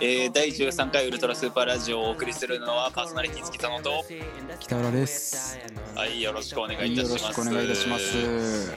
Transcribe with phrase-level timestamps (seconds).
[0.00, 4.04] えー、第13回ウルトラスーパーラジオをお送りするのはパーソナリティ月佐野と
[4.60, 5.58] 北浦です。
[5.96, 8.76] はいよろしくお願いいたよろしますしくお願いいたします。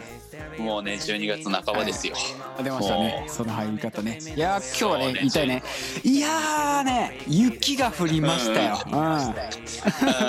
[0.58, 2.16] もうね12月半ばですよ、
[2.58, 4.18] あ出ましたねその入り方ね。
[4.36, 5.64] いやー今日はねね言いね。
[6.04, 8.80] いやーね雪が降りましたよ。
[8.88, 8.96] うん。
[8.96, 9.34] あ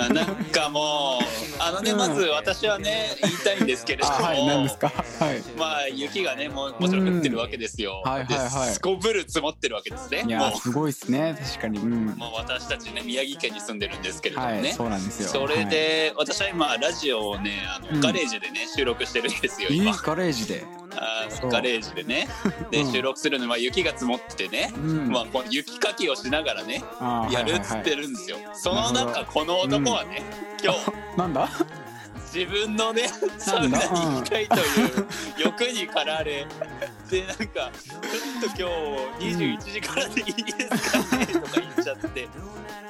[0.09, 1.23] ーなんかもう
[1.65, 4.89] あのねうんまず私はね言いたいんですけれども、あはい何ですか？
[4.89, 5.41] はい。
[5.57, 11.79] まあ雪がねもうもちろん降ってるわけですよ、うんはいはいはいですこぶる積もってるわけですねいやすごいですね確かに。
[11.79, 12.15] うんう。
[12.15, 15.29] もう私たちね宮城県に住んでるんですけれどもね、はいそうなんですよ。
[15.29, 20.65] それで、私は今ラジオをねあの、うんガレージでね収録してるんですよはい、今いいガレージで？
[20.95, 22.27] あガレージでね。
[22.71, 22.91] でうん。
[22.91, 25.09] 収録するのは雪が積もっててね、うん。
[25.09, 26.83] まあ、この雪かきをしながらね
[27.29, 30.23] やるっつってるんですよ、その中この男はね、
[30.63, 30.91] 今日。
[31.17, 31.49] なんだ？
[32.33, 33.03] 自分のね
[33.37, 36.47] サウナに行きたいという欲に駆られ。
[37.09, 38.67] でなんかちょっと今
[39.19, 42.27] 日21時からでいいですかねとか言っちゃって。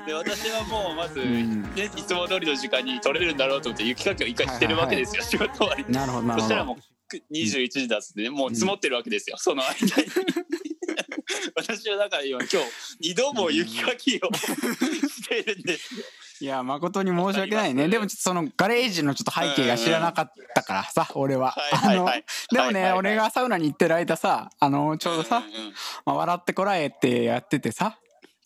[0.06, 1.62] で私はもうまず、うん。
[1.76, 5.92] ね、いつも通りの時間に取れるんだろうと思って雪かきを一回してるわけですよ、仕事終わりに。
[5.94, 6.48] なるほどなるほど。
[6.48, 6.93] そしたらもう
[7.32, 10.08] 21時だっつってねもう積もってるわけですよ、その間に。
[11.56, 12.58] 私はだから今今日
[13.00, 16.04] 二度も雪かきをしてるんですよ。
[16.42, 17.88] いや誠に申し訳ないね。
[17.88, 21.56] でもちょっとそのガレージのちょっと背景が知らなかったからさ、俺は。
[22.52, 25.44] でもね、俺がサウナに行ってる間さ、あのちょうどさ、
[26.06, 27.98] まあ、笑ってこらえってやっててさ、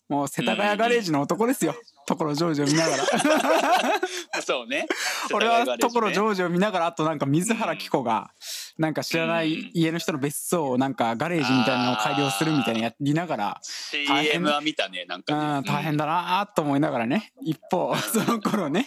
[0.08, 1.74] もう世田谷ガレージの男ですよ。
[2.08, 3.04] 所ジョージを見ながら。
[4.42, 4.86] そうね。
[5.32, 8.30] 俺は所ジョョージを見ながら、あとなんか水原希子が、
[8.78, 15.68] なんか知らない家の人の別荘をなんかガレージみたいなのを改良するみたいなのやりながら、CM は見たね、なんうか、ん、ね。
[15.70, 18.86] 大変だなーと思いながらね、一方、その頃ね、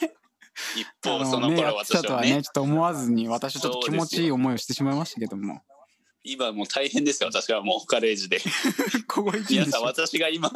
[0.75, 5.61] 一あ方、そのね、頃私はねとはね、ちょっと思わずに、私はちょっと気持ちいい思いをしてしまいましたけども。
[6.23, 8.39] 今もう大変ですよ、私はもうガレージで。
[9.07, 10.51] ここ一皆さん、日私が今、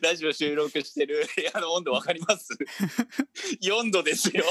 [0.00, 2.48] ラジオ収録してる部屋の温度わかります
[3.60, 4.44] ?4 度ですよ。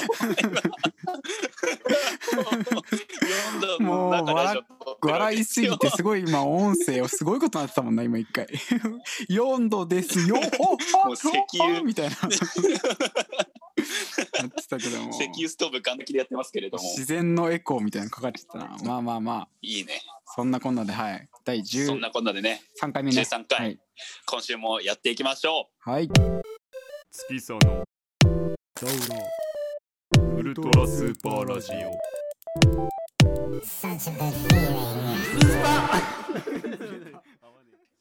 [2.31, 8.45] 4度の中ラジオ撮ってるわ笑いすぎてすごい今音声をすごいことになってたもんな今一回。
[9.29, 10.35] 4度ですよ。
[10.57, 10.78] ほも
[11.11, 11.28] う石
[11.59, 11.81] 油。
[11.81, 12.16] みたいな
[13.77, 13.83] な
[14.47, 15.09] ってたけども。
[15.15, 18.77] 石油ストーブ完璧でやってますけれども、自然のエコーみたいなのかかっちゃったな。
[18.83, 19.49] まあまあまあ。
[19.61, 20.01] いいね。
[20.25, 21.27] そんなこんなではい。
[21.43, 23.21] 第13そんなこんなでね、回目ね。
[23.21, 23.79] 13回。
[24.25, 25.89] 今週もやっていきましょう。
[25.89, 26.41] はい、はい、
[27.11, 27.83] 月佐の
[30.37, 31.99] ウルトラスーパーラジオ。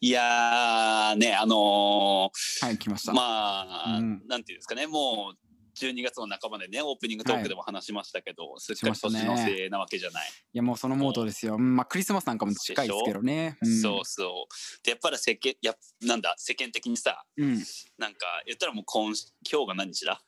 [0.02, 4.22] いやーね、あのーはい、来ました、まあ、うん。
[4.26, 5.38] なんていうんですかね、もう
[5.80, 10.28] 12月の半ばでね、オープニングトークでも話しましたけど、すっかり年のせいなわけじゃない。
[10.28, 14.84] いやもうそのモードですようんまあクリスマスなんかも近いですけどねうんそうそう。
[14.84, 17.62] で、やっぱり世間、やっなんだ、世間的にさ、うん
[17.98, 19.14] なんか言ったらもう今
[19.50, 20.22] 今日が何日だ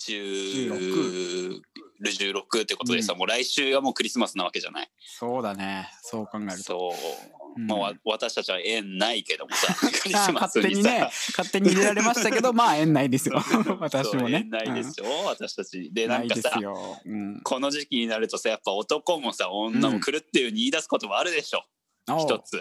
[0.00, 1.60] ?16。
[2.04, 3.18] 16ってことでさ、うん。
[3.18, 4.90] もう来週がもうクリスマスなわけじゃない。
[5.00, 5.88] そうだね。
[6.02, 6.62] そう考えると。
[6.62, 7.60] そう。
[7.60, 7.66] うん。
[7.66, 10.90] まあわ私たちは縁ないけどもさ、 クリあスマスにさ。
[10.90, 11.10] 勝手にね。
[11.36, 13.42] 勝手に入れられましたけど まあ縁ないですよ。
[13.80, 14.38] 私もね。
[14.44, 15.78] 縁ないですよ、私たち。
[15.78, 15.92] に。
[15.92, 16.60] で、うんなんかさ
[17.04, 21.64] うん、この時期になるとさやっぱ男もさ女も狂っていうに言い出すこともあるでしょ、
[22.08, 22.56] おう一つ。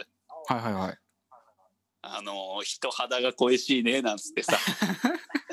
[0.47, 0.97] はいはいはい。
[2.07, 4.53] あの人肌が恋しいねなんつってさ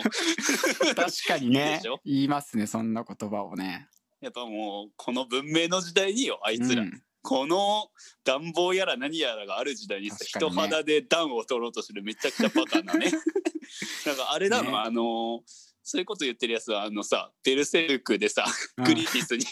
[0.00, 1.80] 確かにね。
[2.04, 3.88] 言いますねそんな言葉をね。
[4.20, 7.02] やっぱもうこの文明の時代によあいつら、うん。
[7.22, 7.88] この
[8.24, 13.10] 暖房やら何やらがある時代にさ、人肌で暖を取ろうとするめちゃくちゃバカなね。
[14.06, 14.76] なんかあれだの、ね。
[14.76, 15.40] あの
[15.82, 18.44] そういうこと言ってるやつはあのさベルセルクでさ
[18.78, 18.84] うん。
[18.84, 19.44] グリフィスに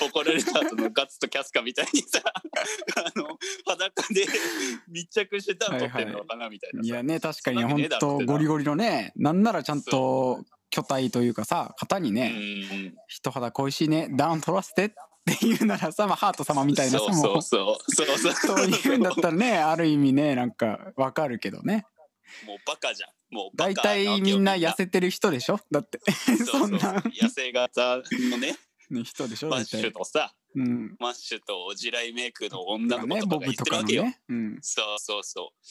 [0.00, 4.26] 怒られた後のガッツとキャスカみたいにさ あの裸で
[4.88, 6.86] 密着してたの撮ってんのかなみたいなさ。
[6.86, 12.94] いやね確かに本当ゴリゴリのねなんならちゃんと巨体というかさ型にねうん。
[13.08, 14.90] 人肌恋しいねダウン取らせてっ
[15.38, 17.76] ていうならさ、まあ、ハート様みたいなさそうもそう。
[17.76, 17.94] う。
[17.94, 18.56] そうそうそう。
[18.56, 21.84] そういうんだったらねある意味ねなんかわかるけどね。
[22.46, 25.58] もうバカじゃんもうバ大体みんな痩せてる人でしょ？
[25.70, 26.00] だって。
[26.44, 26.78] そ んな。
[26.78, 27.96] 痩せ型
[28.30, 28.56] のね。
[28.90, 29.48] ね人でしょ？
[29.48, 30.96] マッシュとさうん。
[31.00, 34.58] マッシュと地雷メイクの女の子ねとかが言ってるわけよ、ねうん。
[34.62, 35.66] そうそうそう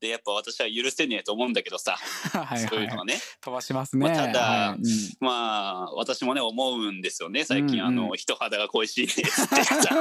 [0.00, 1.96] でやっぱ私は許せねえと思うんだけどさ、
[2.32, 3.20] はいそういうのははいね。
[3.42, 4.06] 飛ばしますね。
[4.08, 4.80] まあただはい。
[4.80, 4.84] うん。
[5.20, 8.04] まあ私もね思うんですよね最近、うんうん。
[8.04, 9.78] あの人肌が恋しいねっつってさ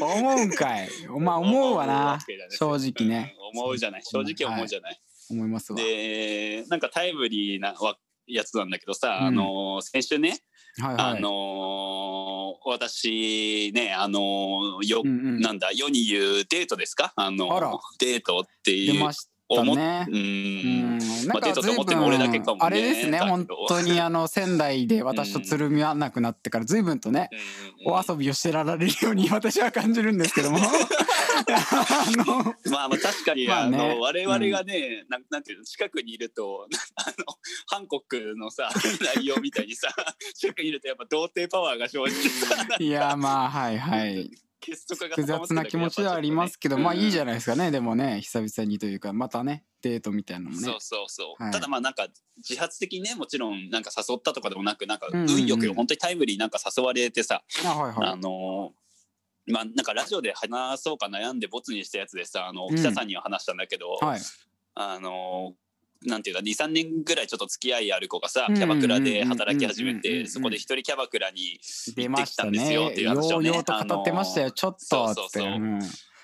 [0.00, 0.88] 思うんかい。
[1.18, 3.60] まあ 思うわなね正直ね、うん。
[3.60, 4.02] 思うじゃない。
[4.04, 5.00] 正直思うじゃない、
[5.30, 5.78] 思いますわ。
[5.78, 7.96] でなんかタイムリーなわ
[8.26, 9.26] やつなんだけどさ、うん。
[9.26, 10.38] あの先週ね、
[10.80, 11.16] はいはい。
[11.18, 15.40] あの私ねあのよ、うんうん。
[15.40, 17.12] なんだ世に言うデートですか？
[17.16, 17.72] あのあら。
[17.98, 19.04] デートっていう
[19.48, 20.12] 思っねう。
[20.12, 20.18] うん。
[20.18, 27.28] ん、なんか随思っても俺だけ分かもねあれですね本当にあの仙台で私とつるみ合わなくなってから随分とね
[27.84, 27.92] うん。
[27.92, 30.58] お遊びをしてられるように私は感じるんですけども
[32.70, 33.76] まあまあ確かに、あまあね。
[33.76, 36.66] の我々がね、なんなんていうの近くにいると
[36.96, 37.14] あの
[37.66, 38.70] ハンコックのさ
[39.16, 39.88] 内容みたいにさ
[40.34, 44.30] 近くにいるとやっぱ童貞パワーが生じてさいやまあはいはい。
[44.60, 50.62] 結束が複雑な気持ちではありますけどまあいいじゃないですかねでもね久々にというかまたねデートみたいなのもね。
[50.62, 51.52] そうそうそう、はい。
[51.52, 52.06] ただまあなんか
[52.36, 55.36] 自発的にねもちろんなんか誘ったとかでもなくなんかうんうんうん。
[55.40, 58.72] 運よく本当にタイムリーになんか誘われてさ、あはいはあの
[59.46, 62.76] まあなんかラジオで話そうか悩んでボツにしたやつでさあのうん。
[62.76, 64.20] 北さんには話したんだけど、いはい。
[64.74, 65.54] あの
[66.04, 70.24] なんていうか23年ぐらいちょっと付き合いある子がさうんキャバクラで働き始めうんうんうんうんうん。
[70.24, 71.60] てそこで一人キャバクラに
[71.96, 74.50] 行ってきたんですよっていう話をねようようと語ってましたよ。
[74.50, 75.58] ちょっとそうそうそうう。
[75.58, 75.80] ん。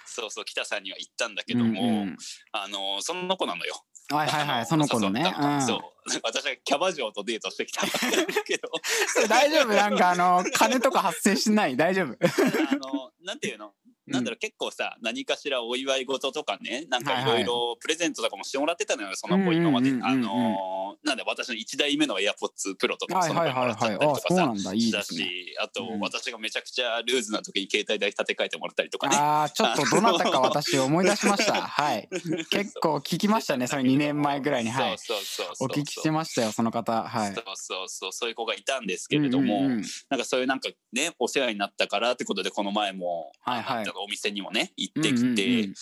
[0.06, 2.16] そうそう北さんには行ったんだけども、うんうん。
[2.52, 3.84] あのその子なのよ。
[4.10, 5.24] はいはいはい その子のね。
[5.66, 5.80] そう。
[6.22, 7.98] 私はキャバ嬢とデートしてきたんだ
[8.42, 8.70] けど。
[9.28, 9.68] 大丈夫？
[9.74, 11.76] なんかあの金とか発生しない？
[11.76, 12.16] 大丈夫？
[12.24, 13.72] あのなんていうの？
[14.08, 19.90] なんだろう結構さ何かしらお祝い事とかねなんかいろいろプレゼントとかもしてもらってたのよその子今まで。
[20.02, 24.74] あのなんだ私の1台目の AirPods Pro とかはいその子にもらっちゃったりとかさあそうなんだ。
[24.74, 26.00] いいししあとうん。
[26.00, 29.16] 私がめちゃくちゃルーズな時に携帯代立て替えてもらったりとかね。
[29.16, 31.54] ああちょっとどなたか私思い出しました。
[31.62, 32.08] はい。
[32.50, 34.70] 結構聞きましたねそれ 2年前ぐらいに。
[34.70, 34.98] はい。
[34.98, 35.68] そうそうそうそう。
[35.68, 37.04] お聞きしてましたよその方。
[37.04, 37.34] はい。
[37.34, 38.12] そうそうそう。
[38.12, 39.68] そういう子がいたんですけれども、
[40.08, 45.74] なんかそういうなんかねお世話になったからってことでこの前も、はいはいお店にもね行ってきて、うんうんうん。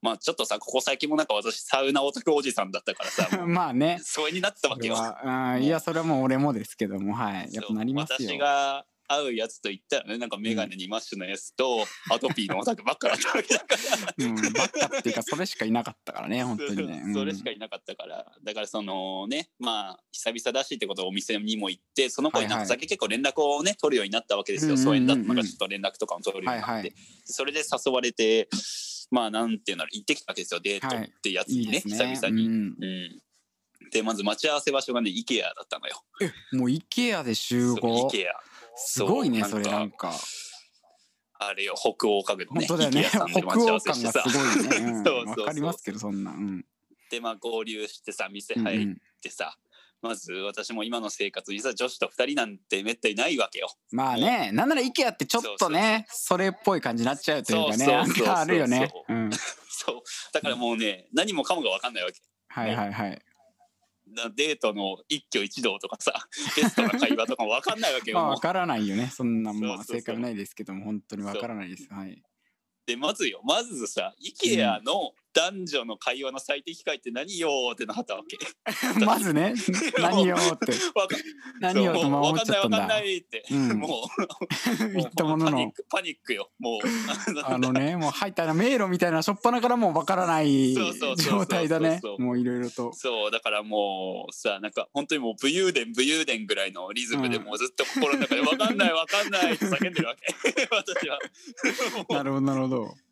[0.00, 4.00] まあちょっとさここ最近もなんか私サウナオタクおじさんだったからさ まあね。
[4.02, 5.58] 疎遠になってたわそれけよ。
[5.58, 7.52] いやそれはもう俺もですけどもはい。
[7.52, 8.28] やっぱなりますよ。
[8.28, 10.18] 私が会うやつと言ったらね。
[10.18, 14.14] なんか眼鏡にマッシュなやつと、アトピーのオタクばっかだったわけだから。
[14.26, 17.02] うんばっかっていうかそれしかいなかったからね本当にね。
[17.06, 17.14] うん。
[17.14, 18.30] それしかいなかったから。
[18.42, 22.68] だからそのねまあ久々だしってことでお店にも行ってその子になんはいはい。
[22.68, 24.76] か先結構連絡をね取るようになったわけですよ。
[24.76, 26.94] 疎遠だったのがちょっと連絡とかも取るようになって、はいはい。
[27.24, 28.48] それで誘われて
[29.10, 30.60] まあなんていうの行ってきたわけですよ。
[30.60, 31.72] デートってやつにね,、いい。
[31.72, 32.14] ですね。
[32.14, 32.46] 久々に。
[32.46, 32.54] うん。
[32.54, 33.22] うん。
[33.90, 36.02] でまず待ち合わせ場所がね IKEA だったのよ。
[36.52, 38.26] もう IKEA で集合？IKEA
[38.78, 40.12] すごいねそれなんか。
[41.40, 43.04] あれよ北欧家具のね本当だよね。
[43.04, 43.40] 北
[43.74, 44.30] 欧感がすご
[44.62, 44.76] いね。
[44.76, 45.04] うん。
[45.06, 45.40] そうそうそう。
[45.40, 46.32] わかりますけどそんな。
[46.32, 46.64] うん。
[47.10, 49.56] でまあ合流してさ店入っんてさ、
[50.02, 53.68] まず私も今の生活にさ女子と2人なんてめったにないわけよ。
[53.90, 58.92] まあねなんなら IKEA ってちょっとねそれっぽい感じになっちゃうというかねなんかあるよね。
[59.08, 59.30] うん。
[59.68, 60.02] そう。
[60.32, 62.20] だからもうね何もかもが分かんないわけ。
[62.48, 63.10] はいはいはい。
[63.12, 63.18] だ
[64.34, 66.12] デートの一挙一動とかさ
[66.56, 68.18] ベストな会話とかも分かんないわけよ。
[68.18, 69.10] まあわからないよね。
[69.12, 71.88] そんなまあ正解はないですけども本当にわからないです。
[71.92, 72.22] はい。
[72.86, 73.40] でまずよ。
[73.44, 78.38] まずさ IKEA の男女の会話の最適解って何よーってなったわけ。
[79.00, 79.54] ま まずね
[80.00, 80.72] 何よって。
[80.94, 81.16] わか
[81.60, 82.78] 何よとまあ思っもう分かんちゃったんだ。
[82.78, 83.78] ない分かんないって、うん。
[83.78, 84.08] も
[84.88, 85.50] う言ったものの。
[85.50, 86.80] パニックパニックよもう。
[87.44, 92.00] あのねもう入ったら迷路みたいな初っ端からもうわからない状態だね。
[92.18, 92.38] もう。
[92.38, 92.92] いろいろと。
[92.94, 97.44] そうだからもうさなんか本当にもう武勇伝武勇伝ぐらいのリズムでうん。
[97.44, 100.68] もうずっと心の中で「分かんない分かんない」って叫んでるわけ。
[100.70, 101.18] 私は。
[102.08, 103.07] なるほどなるほど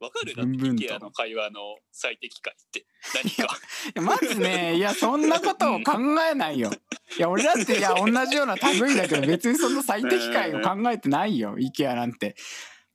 [0.00, 0.34] 分かる？
[0.34, 1.60] だってブンブンと IKEA の会話の
[1.92, 2.86] 最適解って。
[3.14, 3.58] 何か。
[4.02, 4.76] まずね。
[4.76, 5.92] いやそんなことを考
[6.30, 6.70] えないよ。
[7.18, 11.56] いや俺だっていや同じような類だけど別にその最適解を考えてないよ。
[11.56, 12.36] IKEA なんて。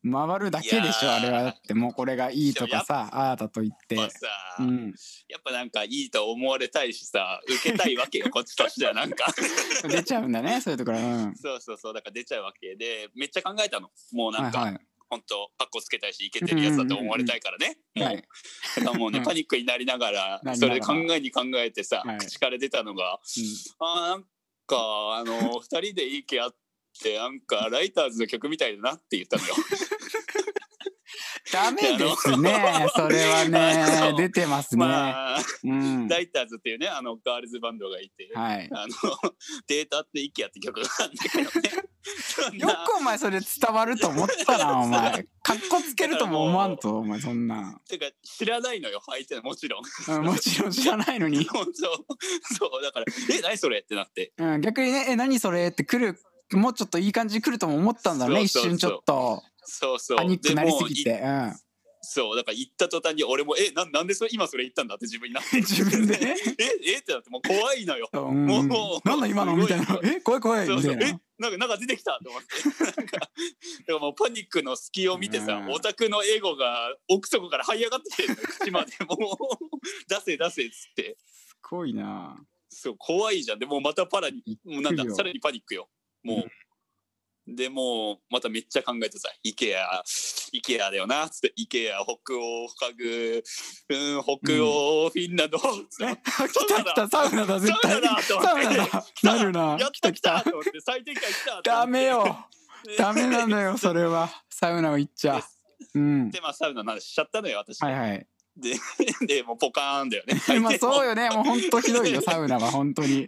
[0.01, 1.43] 回るだけでしょあれは。
[1.43, 3.95] だってもうこれがいいとかさああだと言って。
[3.95, 4.17] まあさ、
[4.59, 4.93] うん。
[5.27, 9.25] やっぱなんかいいと思われたいしさ受けたいわけよ こっちとしてはなんか。
[9.83, 10.99] 出ちゃうんだねそういうところ。
[10.99, 11.35] うん。
[11.35, 13.89] そうそうそうだから出ちゃうわけでめっちゃ考えたの。
[14.13, 22.17] もうなんか、はいはい本当カッコつけたいしイケてるやつだと思われたいからね、もう、はいもうねうんパニックになりながら それ考えに考えてさ、はい。
[22.17, 23.19] 口から出たのが
[23.79, 24.23] あーなん
[24.67, 24.77] か
[25.15, 26.55] あの二人でいい気あっ
[27.01, 29.55] てなんかライターズの曲みたいだなって言ったのよ。
[31.51, 38.93] ダメですねそれはね出てますね、まあうんライターズっていうねあのガールズバンドがいて、はいあの
[39.67, 41.89] データってイケアって曲なんだけどね。
[42.57, 50.15] よくお前それ伝わると思ったなお前かっこつけるとも思わんとお前そんな、てか知らないのよ相手はもちろん。
[50.17, 51.71] うん、もちろん知らないのに、 本当
[52.55, 54.33] そうだから「え何それ?」ってなって。
[54.37, 56.19] うん、逆にね「え何それ?」って来る
[56.51, 60.17] もうちょっといい感じに来るとも思ったんだねそうそうそう一瞬ちょっとそうそう。
[60.17, 61.53] パニックになりすぎでもて、うん、い
[62.01, 66.17] そうだから言った途端に俺も「えななんでそれ今それ言ったんだ?」って自分になって 自分で？
[66.17, 66.97] ね ええ？
[66.97, 68.09] ってなってもう怖いのよ。
[68.13, 68.61] うんも
[69.03, 69.55] うなんだ今の？
[69.55, 70.21] みたいなすごい「え？
[70.21, 70.95] 怖い怖い」そうそう。
[70.95, 71.19] みたいな。
[71.39, 72.47] なんかなんか出てきたと思って。
[72.83, 73.27] なんかだか
[73.88, 75.71] らもうパニックの隙を見てさ、うん。
[75.71, 81.17] オタクのエゴが奥底から這い上がってきてる口までもう出せ出せっつって。
[81.25, 82.38] すごいな。
[82.69, 83.59] そう怖いじゃん。
[83.59, 85.89] でもうまたパラにもうなんださらにパニックよ。
[86.23, 86.51] もう、
[87.55, 89.75] でもうまためっちゃ考えてさ IKEA
[90.53, 93.43] IKEA だよなっつって IKEA 北欧家具
[93.89, 95.57] うん北欧フィンランド。
[95.57, 97.91] っつって来た来たサウナだ絶対。
[97.91, 99.77] サウナだ なるな。
[99.79, 100.43] やっ来た来たた来た。
[100.43, 100.81] と思って。
[100.81, 102.47] 最適解来たダメよ。
[102.97, 104.29] ダメなのよ それは。
[104.49, 105.41] サウナを行っちゃ。
[105.93, 106.31] うん。
[106.31, 108.27] でまあサウナの話しちゃったのよ私、はいはい。
[108.55, 108.75] で
[109.25, 110.59] でもうポカーンだよね。
[110.59, 111.29] まあそうよね。
[111.29, 113.27] もうほんとひどいよサウナは本当に。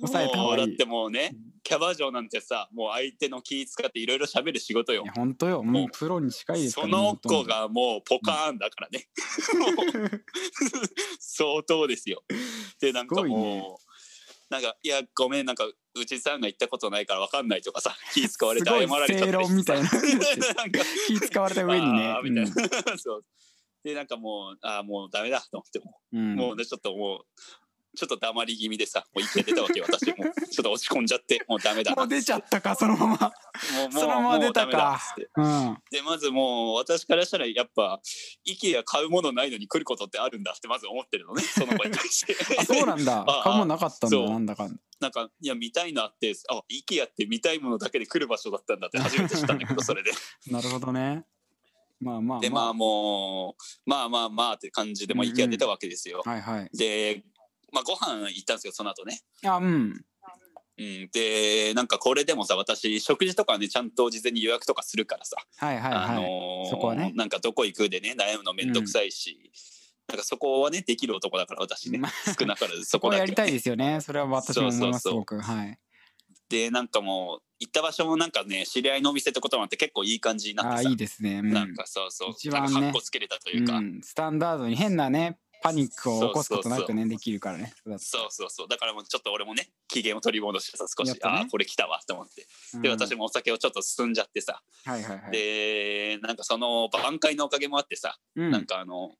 [0.00, 0.60] 抑えた方がいい。
[0.60, 1.34] もうだってもうね
[1.68, 5.04] キャバ嬢なんてさもう相手の気使っていろいろ喋る仕事よ。
[5.14, 5.62] 本当よ。
[5.62, 9.06] もうプロに近いですからその子がもうポカーンだからね、
[9.60, 10.22] もう
[11.20, 12.24] 相当ですよ。
[12.80, 13.64] でなんかもう、ね
[14.48, 19.90] なんかいやごめんなんか内さんが言ったことないから分かんないとかさ気使われて謝られちゃったみたいな。
[21.06, 22.18] 気使われた上にね。
[22.24, 22.50] みたいな、
[22.96, 23.24] そう。
[23.84, 26.34] でなんかもうあーもうダメだと思ってもうん。
[26.34, 27.26] もうねちょっともう
[27.98, 30.14] ちょっと黙り気味でさもう一回出たわけよ私も。
[30.16, 31.96] ちょっと落ち込んじゃってもうダメだ。
[31.96, 33.16] もう出ちゃったかそのまま。
[33.16, 33.18] も
[33.88, 35.00] うそのまま出たか。
[35.36, 35.78] もうん。
[35.90, 38.00] でまずもう私からしたらやっぱ
[38.46, 42.36] IKEA 買うものないのに来ることってあるんだってまず思ってるのねその子に対して。
[42.56, 43.18] あそうなんだ。
[43.26, 44.80] ああ買うもんなかったんだなんだかんだ。
[45.00, 50.12] なんかいや見たいなってあ IKEA って見たいものだけで来る場所だったんだって初めて知ったんだけど それで。
[50.46, 51.24] なるほどね。
[52.00, 56.70] まあまあでまあもうまあまあまあって感じでもう IKEA 出たわけですよ、はいはい。
[56.76, 57.24] で
[57.72, 59.20] まあご飯行ったんですよその後ね。
[59.44, 60.04] あうん。
[60.80, 66.22] うん、でなんかこれでもさ私食事とかねちゃんと事前に予約とかするからさ、はいはいあはい。
[66.22, 67.12] のーそこはね。
[67.16, 69.50] なんかどこ行くでね悩むのめんどくさいし、
[70.06, 73.20] なんかそこはねできる男だから私ねまあ少なからずそ そここだけはね。
[73.20, 74.00] はやりたいですよね。
[74.00, 75.78] それは私も思いますすごくはい。
[76.48, 80.88] でなんかもう行った場所もなんかね知り合いのお店ってこともあって結構いい感じになってさ。
[80.88, 81.40] あいいですね。
[81.40, 81.52] うん。
[81.52, 82.30] なんかそうそう。
[82.30, 82.80] 一番ね。
[82.80, 84.00] かっこつけれたというか、うん。
[84.02, 87.72] スタンダードに変なねパニックを起こすことなくねできるからね。
[87.98, 88.68] そうそうそう。
[88.68, 91.18] だからもうちょっと俺もね機嫌を取り戻してさ少し、ね。
[91.22, 92.46] ああこれ来たわと思って。
[92.80, 92.94] でうん。
[92.94, 95.32] 私もお酒をちょっと進んじゃってさ、はいはいはい。
[95.32, 98.50] でなんかその挽回のおかげもあってさ、うん。
[98.50, 99.12] なんかあの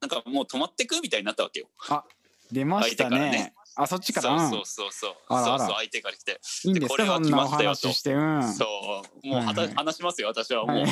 [0.00, 1.68] なんかもう止まってくみたいになったわけよ。
[1.88, 2.04] あ
[2.52, 3.18] 出ましたね。
[3.30, 5.14] ねあそっちからうんそうそうそうそう。
[5.28, 5.66] あらあら。
[5.66, 8.12] そう相手から来て、いいんですこれはかそんなお話して。
[8.12, 8.52] うん。
[8.52, 8.64] そ
[9.22, 9.26] う。
[9.28, 10.66] もうはた、話しますよ私は。
[10.66, 10.90] もう、は い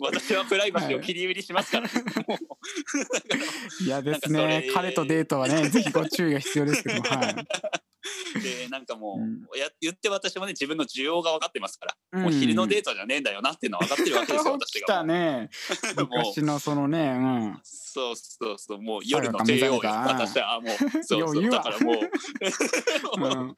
[0.00, 1.88] 私はプライバシーを切り売りしますから、
[2.28, 3.84] もう。
[3.84, 4.62] 嫌ですね。
[4.66, 4.70] れ。
[4.74, 7.89] 彼とデートはねぜひご注意が必要ですけどはい
[8.42, 9.40] でなんかもう、うん。
[9.58, 12.22] や言って私もね自分の需要が分かってますから、うん。
[12.22, 14.86] もう昼のデートじゃねえんだよなっていうのは分かってるわけですよ 私来が。
[14.86, 15.50] たね。
[15.96, 17.60] 昔のそのねうん。
[17.62, 19.80] そうそうそうもう夜の帝王よ。
[19.82, 21.96] 私はもうそうそうだからもう。
[21.96, 23.54] うん。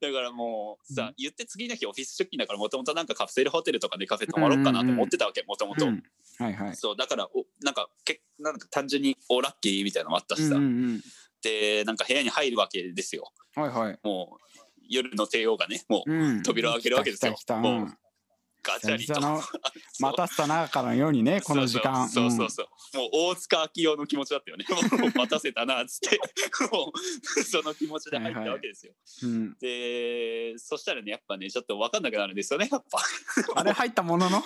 [0.00, 6.02] だからもうさ、言って次の日オフィス出勤だからもともとなんかカプセルホテルとかでカフェ泊まろうかなと思ってたわけもともとうん。
[6.38, 6.76] はいはい。
[6.76, 11.02] そうだからおなんかけなんか単純におラッキーみたいなのもあったしさ、うんうんうん
[11.44, 13.32] でなんか部屋に入るわけですよ。
[13.54, 13.98] はいはい。
[14.02, 14.44] もう
[14.88, 16.42] 夜の帝王がねもううん。
[16.42, 17.36] 扉を開けるわけですよ。
[17.58, 17.98] もううん
[18.64, 19.20] ガチャリと。
[20.00, 22.08] ま たした中のようにねこの時間。
[22.08, 22.96] そうそうそう。
[22.96, 24.64] もう大塚明夫の気持ちだったよね。
[24.98, 26.18] もう待たせたなっつって。
[26.72, 28.92] もうその気持ちで入ったわけですよ、
[29.22, 29.56] うんうん。
[29.60, 32.98] でそしたらねやっぱねちょっと分かんなくなるんですよねやっぱ。
[33.56, 34.42] あれ入ったものの？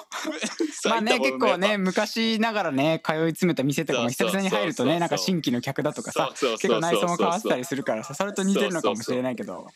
[0.84, 9.66] まあね結構ね昔ながらね通い詰めた店とかも久々に入るとねなんか新規の客だとかさ結構内装も変わってたりするからさそれと似てるのかもしれないけど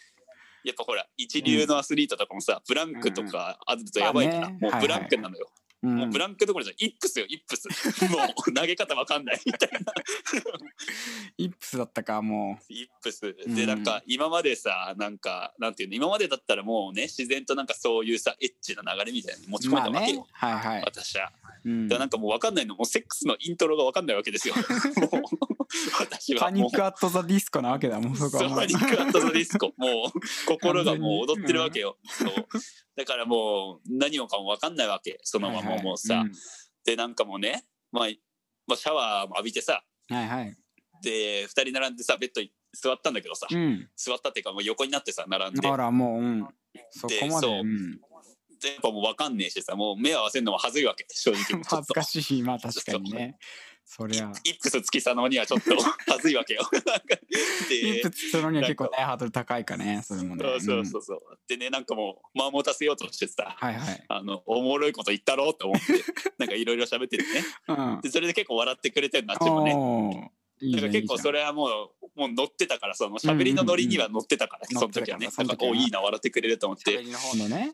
[0.64, 5.48] やっぱほら一流のアスリートとかもさ、ブランクとかあるとやばいから、もうブランクなのよ、
[5.82, 5.96] うん。
[5.96, 7.68] もうブランクどころじゃイップスよイップス。
[8.10, 9.40] もう投げ方わかんない。
[9.44, 9.92] みたいな。
[11.38, 13.36] イップスだったかもイップス。
[13.46, 13.54] うん。
[13.54, 20.82] でなんか今までさなんかなんていうの今までだったらもうね自然となんかそういうさエッチな流れみたいなの持ち込めうまあねたわけよ、はいはい。
[20.84, 21.32] 私は。
[21.64, 21.88] うん。
[21.88, 22.74] だからなんかもう分かんないの。
[22.76, 24.54] もうセックスのイントロが分かんないわけですよ。
[25.12, 25.22] もう。
[25.98, 29.72] 私はパニックアットザディスコなわけだもうそこはパニックアットザディスコ。
[29.76, 32.30] もう心がもう踊ってるわけよ、 そう
[32.96, 35.18] だからもう何もかも分かんないわけ。
[35.22, 36.30] そのままもうさ、はい
[36.84, 38.08] でなんかもうね、まあ、
[38.66, 39.84] まあシャワーも浴びてさ。
[40.08, 40.56] はいはい。
[41.02, 43.88] で2人並んでさベッドに座ったんだけどさ、うん。
[43.96, 45.68] 座ったっていうかもう横になってさ並んで。
[45.68, 46.48] あらもううん。
[46.90, 47.60] そこまでそう。
[47.60, 48.00] うん。
[48.60, 53.36] でやっぱもう分かんねえしさもう目合わせるのも恥ずいわけ正直 恥ずとかしいまあ確かにね
[53.94, 54.32] そりゃ。
[54.44, 55.76] イップス付きさのにはちょっと
[56.08, 56.62] 恥ずいわけよ。
[57.70, 60.42] イップスするのには結構ねハードル高いかねそれもね。
[60.42, 64.04] そうそうそうそう、でねなんかもう間持たせようとしてさはいはい。
[64.08, 65.92] あのおもろいこと言ったろうって思って
[66.38, 67.44] なんかいろいろ喋っててね。
[67.68, 68.00] うん。
[68.00, 70.32] でそれで結構笑ってくれてるのあっちもね。
[70.72, 75.28] だから結構それれはもうもう乗ってたからその喋りのノリには乗ってたから、うんうんうんその時はね。
[75.36, 77.02] なんかおいいな笑ってくれると思って。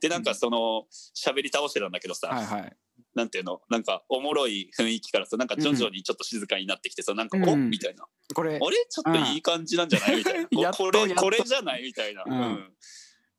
[0.00, 2.76] でなんかその喋り倒してたんだけどさ、はいはい
[3.18, 3.60] なんていうの？
[3.68, 7.48] なんかおもろい雰囲気からさなんか徐々にちょっと静かになってきてさ、なんか、うん。
[7.48, 8.06] おみたいな。
[8.32, 8.60] これあれ？
[8.88, 10.16] ちょっといい感じなんじゃない？
[10.18, 10.46] みたいな。
[10.72, 11.82] これこれじゃない？
[11.82, 12.36] みたいな、ううん。
[12.36, 12.72] ん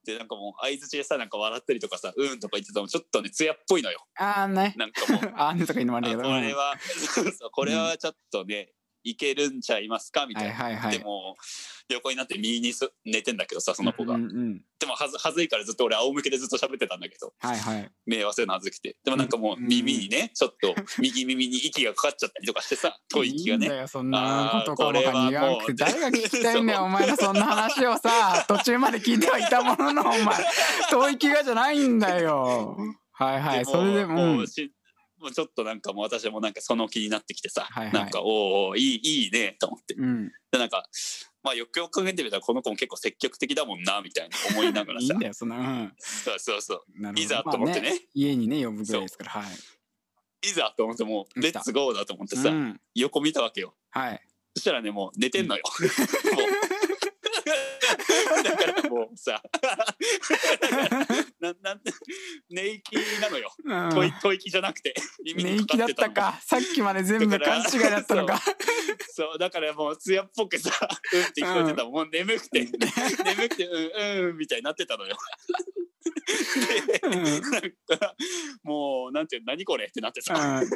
[0.05, 4.05] でなんかもう相づちでさなんか笑ったりとかさ「うん」とか言ってたのちょっとね艶っぽいのよ。
[4.17, 4.73] あーね。
[4.77, 5.21] なんかもう。
[5.35, 6.21] あーねとか言うのもああるけど。
[6.23, 8.71] これはそうそうこれはちょっとね、
[9.03, 10.25] いけるんちゃいますか？
[10.27, 10.97] みたいな、はいはいはい。
[10.97, 11.35] でも
[11.89, 14.61] 横になって右にす寝てんだけどさその子が、うんうんうん。
[14.79, 17.33] でもはずはずいからずっと俺仰向けでずっと喋ってたんだけど。
[17.39, 17.91] はいはい。
[18.05, 18.97] 目合わせるのはずくて。
[19.03, 23.65] でもなんかもう耳にねちょっと右耳に息がかかっちゃったりとかしてさ 吐息がね。
[23.65, 30.17] いいんだよそんなことこれは細かに言わんく誰が聞きたいんだよお前のそんな話をさ 途中まで聞いてはいたもののお前
[30.89, 32.77] 吐息がじゃないんだよ。
[33.13, 33.59] はいはい。
[33.59, 34.71] でそれでももううし
[35.19, 37.93] もうちょっとなんかもう私もなんかその気になってきてさ、はいはい。
[37.93, 38.27] なんかおー
[38.69, 39.95] おーいいいいねと思って。
[39.95, 40.31] うん。
[40.51, 40.85] でなんか
[41.43, 45.05] まあよくよく考えてみたらこの子も結構積極的だもんなみたいな思いながらさ。
[45.07, 45.93] いいんだよそんなうん。
[45.97, 47.19] そうそうそう。
[47.19, 47.89] いざと思ってね。
[47.89, 49.55] まあ家にね呼ぶぐらいですからはい。
[50.47, 52.81] いざと思ってもうレッツゴーだと思ってさ、うん。
[52.95, 53.75] 横見たわけよ。
[53.89, 54.21] はい。
[54.55, 55.63] そしたらねもう寝てんのよ。
[56.33, 56.69] もう。
[58.43, 58.78] だから
[59.09, 59.41] もうさ
[61.39, 61.81] ななん
[62.49, 63.51] 寝息なのよ。
[63.63, 63.89] うん。
[63.89, 64.93] 吐吐息じゃなくて
[65.35, 66.39] 寝息だったか。
[66.41, 68.39] さっきまで全部勘違いだったのか
[69.11, 70.71] そうだからもう艶っぽくさ
[71.13, 72.65] 「うん」って聞こえてた、もう眠くて。
[72.65, 75.17] 眠くて「うんうん」みたいになってたのよ。
[76.91, 77.23] でうん。
[77.23, 78.15] なんか
[78.63, 80.69] もうなんていうの何これってなってさ、うん。
[80.69, 80.75] も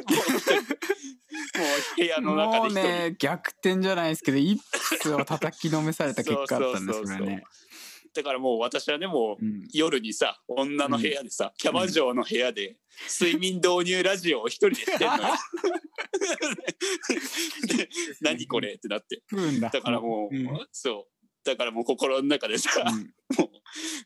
[1.96, 7.44] 部屋の中もうで一人、ね逆転じゃないですけどイップスを叩きのめされた結果だったんですそうそうそうそうそれはね
[8.14, 9.68] だからもう私はねもううん。
[9.72, 12.76] 夜にさ女の部屋でさ、キャバ嬢の部屋で
[13.10, 15.22] 睡眠導入ラジオを一人でしてんのよ。
[17.66, 17.88] で
[18.20, 19.22] 何これってなって。
[19.60, 19.70] だ。
[19.70, 20.68] だからもう、うん。
[20.72, 21.13] そう
[21.44, 23.12] だからもう心の中でさ、うん。
[23.36, 23.50] もう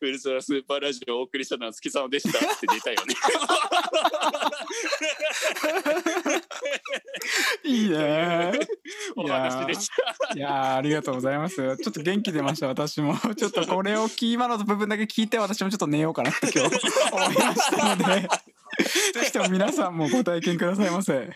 [0.06, 3.14] ウルトラスーパーラジオをお送りしたのは月様でしたって出たよね。
[7.64, 8.52] いいね。
[9.16, 10.34] お話でした。
[10.34, 11.56] いやーありがとうございます。
[11.56, 13.16] ちょっと元気出ました私も。
[13.36, 16.76] ちょっとこれをキーマの部分だけ聞いて私もちょっと寝ようかなって今日
[17.12, 18.28] 思いましたので。
[19.12, 21.30] ぜひとも皆さんもご体験くださいませ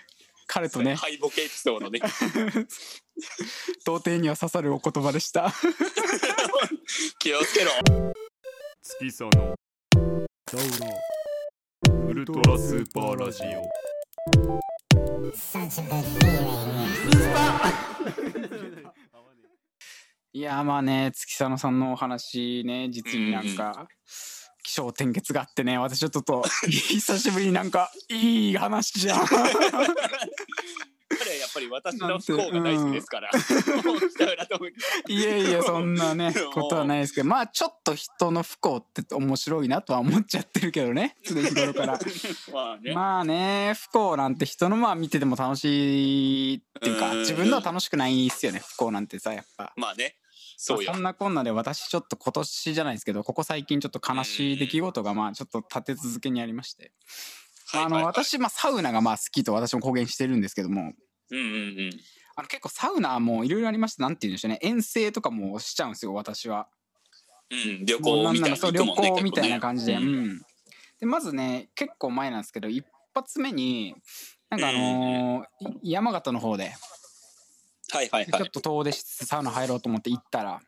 [0.53, 0.97] 彼とね。
[0.97, 1.99] 敗北エピソードね。
[3.87, 5.51] 童貞には刺さるお言葉でした。
[7.19, 7.71] 気をつけろ。
[8.83, 9.57] 月その
[12.07, 13.49] ウルトラスーパーラジオ。
[20.35, 23.89] いやーまあね月佐野さんのお話ね実になんか
[24.63, 29.27] 気象転結があってね私ちょっと 久しぶりになんかいい話じゃん。
[31.19, 33.31] 彼はやっぱり私の不幸が大好きですから。
[35.09, 41.99] いやいやそんなね ことはないですけどまあちょっと人の不幸って面白いなとは思っちゃってるけどね常日頃から。
[42.53, 42.95] まあね。
[42.95, 47.19] まあね不幸なんて人のまあ見てても楽しいっていうかうん。
[47.21, 49.73] 自分のは楽しくないっすよね不幸なんてさやっぱ。
[49.77, 50.17] まあね。
[50.65, 51.01] そうよまあそ。
[51.01, 56.93] んなこんなで私ちょっと今年じゃないですけどここ最近ちょっと悲しい出来事がまあちょっと立て続けにありまして、
[57.75, 60.93] あの私まあサウナがまあ好きと私も公言してるんですけども。
[61.31, 61.49] うんうんう
[61.89, 61.91] ん。
[62.37, 64.59] あの結構サウナもいろいろありましてなんて言うんでしょうね。
[64.63, 66.69] 遠征とかもしちゃうんですよ私は。
[67.51, 70.41] うん、旅行みたいならそう旅行みたいな感じで、うん。
[71.01, 73.95] でまずね結構前なんですけど一発目に
[74.49, 76.73] なんかあのーい山形の方で
[77.93, 78.27] はいはいはい。
[78.27, 78.51] ちょっ。
[78.51, 80.61] と遠出してサウナ入ろうと思って行ったら、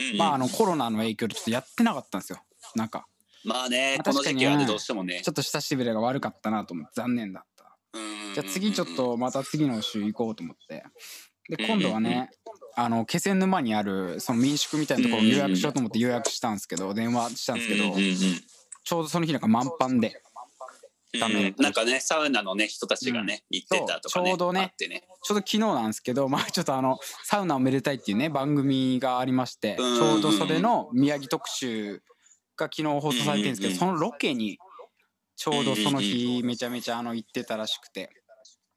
[0.00, 0.16] うんうん。
[0.18, 2.40] まああのコロナの影響でちょっとやってなかったんですよ。
[2.74, 3.06] なんか。
[3.44, 5.20] まあね、まあこの確かに時期はね、どうしてもね。
[5.22, 5.28] ち。
[5.28, 7.76] ょっと親しびれが悪かったなと思って残念だった。
[8.34, 10.84] じゃあ次ちょっとまた次の週行こうと思って。
[11.48, 12.30] で今度はね
[12.74, 17.94] あの気仙沼にあるその民宿みたいなところを予約しようと思って予約したんですけど電話したんですけど
[18.84, 20.22] ちょうどその日なんか満帆で
[21.18, 24.30] ダメうんなんかね、サウナのね、人たちがね、行ってたとかね。
[24.30, 25.04] ちょうどねあってね。
[25.22, 32.02] ちょうど昨日なんですけど、 まあちょっとあの、サウナをめでたいっていうね、番組がありまして、ちうんょうどそれの宮城特集
[32.56, 34.58] が昨日放送されてるんですけど、うんそのロケに、
[35.36, 38.10] ちょうどその日めちゃめちゃあの行ってたらしくて、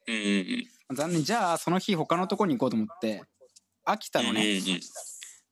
[0.08, 0.96] うんうんうん。
[0.96, 3.24] 残念、じゃあその日他のとこに行こうと思って、
[3.84, 4.82] 秋田のね、うんうんうん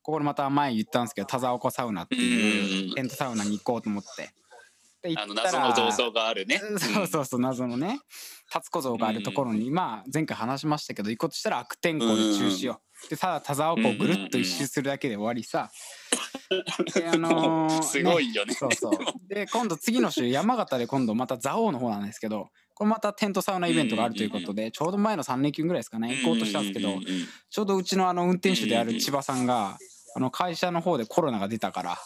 [0.06, 4.30] ここでまた前言ったんですけど、田沢湖サウナってうんうんいううんテントサウナに行こうと思って。
[5.16, 6.60] あのったら謎の銅像があるね。
[6.60, 8.00] そうそうそう謎のね
[8.52, 15.70] 達子像があるところに、まあ前回話しましたけど行こうとしたら悪天候で中止よ、でただ田沢湖をぐるっと一周するだけで終わりさ、
[16.94, 18.54] であのー すごいよね。
[18.54, 18.94] そうそう。
[19.28, 27.00] で今度次の週山形で今度また蔵王の方なんですけどこれまたテントサウナイベントがあるということでちょうど前の3連休ぐらいですかね行こうとしたんですけど
[27.50, 29.78] ちょうどうちのあの運転手である千葉さんが
[30.16, 31.98] あの会社の方でコロナが出たから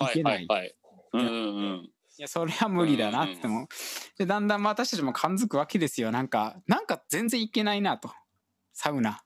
[0.00, 0.34] 行けない。
[0.34, 0.46] はい。
[0.46, 0.74] はいはい
[1.14, 1.32] うんうんう
[1.76, 3.68] んいやそれは無理だなって思う。
[4.18, 6.10] でだんだんまあ私たちも感づくわけですよ。
[6.10, 8.10] なんかなんか全然いけないなと。
[8.72, 9.22] サウナ。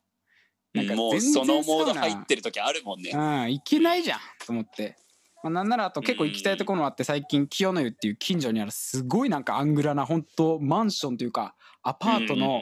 [0.75, 3.11] なんかもう全然そのモード入ってる時あるもんね。
[3.15, 4.97] うんいけないじゃんと思って。
[5.43, 12.61] まあ、なんならあと結構行きたいところもあって最近清の湯っていう近所にあるすごいなんかアングラな本当マンションというかアパートの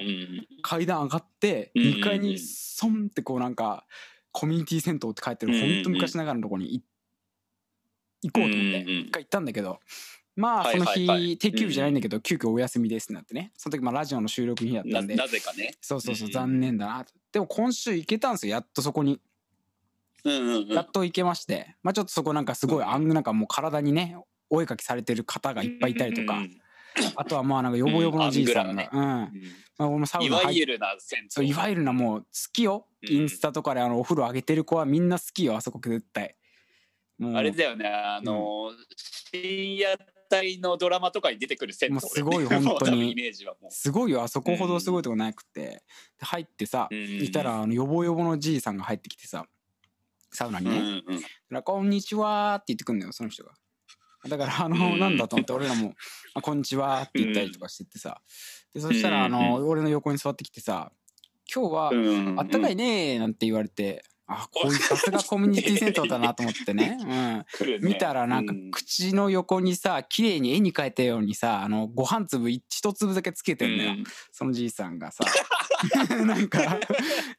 [0.62, 3.84] 階段上がってうん2階にソンってこうなんか
[4.32, 6.82] コミュニティ銭湯って書いてるうん本当昔ながらのとこにい
[8.22, 9.80] 行こうと思って一回行ったんだけど
[10.36, 13.52] まあはいその日定休日じゃないんだけど急遽お休みですってなってね。
[13.56, 15.14] その時まあラジオの収録日だったで。
[15.14, 15.74] なぜかね。
[15.80, 17.04] そうそうそううん残念だな。
[17.04, 18.52] とでも今週行けたんですよ。
[18.52, 19.20] やっとそこに。
[20.24, 20.68] うんうんうん。
[20.68, 21.76] やっと行けまして。
[21.82, 24.16] まあちょっとそこなんかすごいあんなんかもう体にね
[24.48, 26.38] お絵かきされてる方がいっぱいいたりとか。
[26.38, 26.56] うん
[27.14, 28.90] あとはまあなんかヨボヨボのじいさんが。
[28.92, 29.00] うん。
[29.00, 29.30] ま
[29.78, 31.44] あ俺もサウいナ入っわゆるな銭湯。
[31.44, 33.08] いわゆるなもう好きようん。
[33.08, 36.34] インスタとかであのお風呂上げてる子はみんな好きよあそこ絶対
[37.22, 38.72] あれだよね、あの、
[39.30, 39.94] 深夜
[40.32, 43.12] 帯のドラマとかに出てくる銭湯、もうすごい本当に。
[43.12, 43.70] イメージはもう。
[43.70, 45.82] すごいよあそこほどすごいとこなくて。
[46.18, 47.22] で入ってさうん。
[47.22, 49.46] いたらあのヨボヨボのじいさんが入ってきてさ
[50.32, 50.78] サウナにね。
[50.78, 50.88] うんう
[51.18, 53.52] んだからこんにちは」って言ってくんのよその人が。
[54.28, 55.00] だからあの、うん。
[55.00, 55.94] なんだと思って俺らも
[56.34, 58.20] 「あこんにちは」って言ったりとかしてってさ。
[58.72, 60.92] でそしたらあうんの俺の横に座ってきてさ
[61.52, 66.96] 「今日はうんうんあったかいね」なんて言われてあこういうさすがコミュニティ銭湯だなと思ってね。
[67.00, 67.08] うん。
[67.08, 67.44] ね。
[67.80, 74.04] 見たらなんかう口の横にさ綺麗に絵に描いたようにさあのご飯粒一粒だけつけてんだよ、うん。
[74.30, 75.24] そのじいさんがさ。
[76.26, 76.78] なんか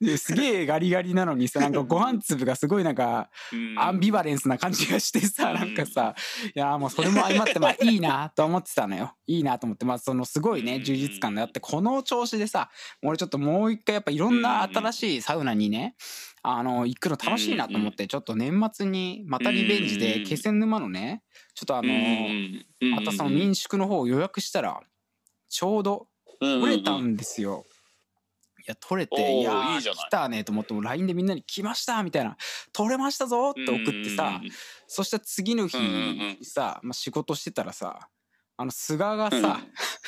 [0.02, 3.80] ですげえガリガリなのにさなんかご飯粒がすごいなんかうん。
[3.80, 5.56] アンビバレンスな感じがしてさうん。
[5.56, 6.14] なんかさ
[6.54, 9.16] いやもうそれも相まってまあいいなと思ってたのよ。
[9.28, 9.86] いいなと思って。
[9.86, 10.84] まあそのすごいねうん。
[10.84, 12.70] 充実感であってこの調子でさ
[13.02, 15.96] 俺ちょっともう一回やっぱいろんな新しいサウナにね
[16.44, 21.24] あの行くの楽しいなと思ってちょっと年末にまたリベンジで気仙沼のね
[21.54, 24.80] ちょっとあのうんまたその民宿の方を予約したら
[25.50, 26.08] ちょうど
[26.40, 27.66] 取れたんですよ。
[28.60, 29.52] いや取れていや
[29.82, 32.38] 来たねと思っても LINE でみんなに「来ました!」みたいな
[32.74, 34.50] 「取れましたぞ!」って送ってさうん
[34.86, 35.78] そしたら次の日
[36.44, 38.08] さ、まあ、仕事してたらさ
[38.58, 39.60] あの菅がさ、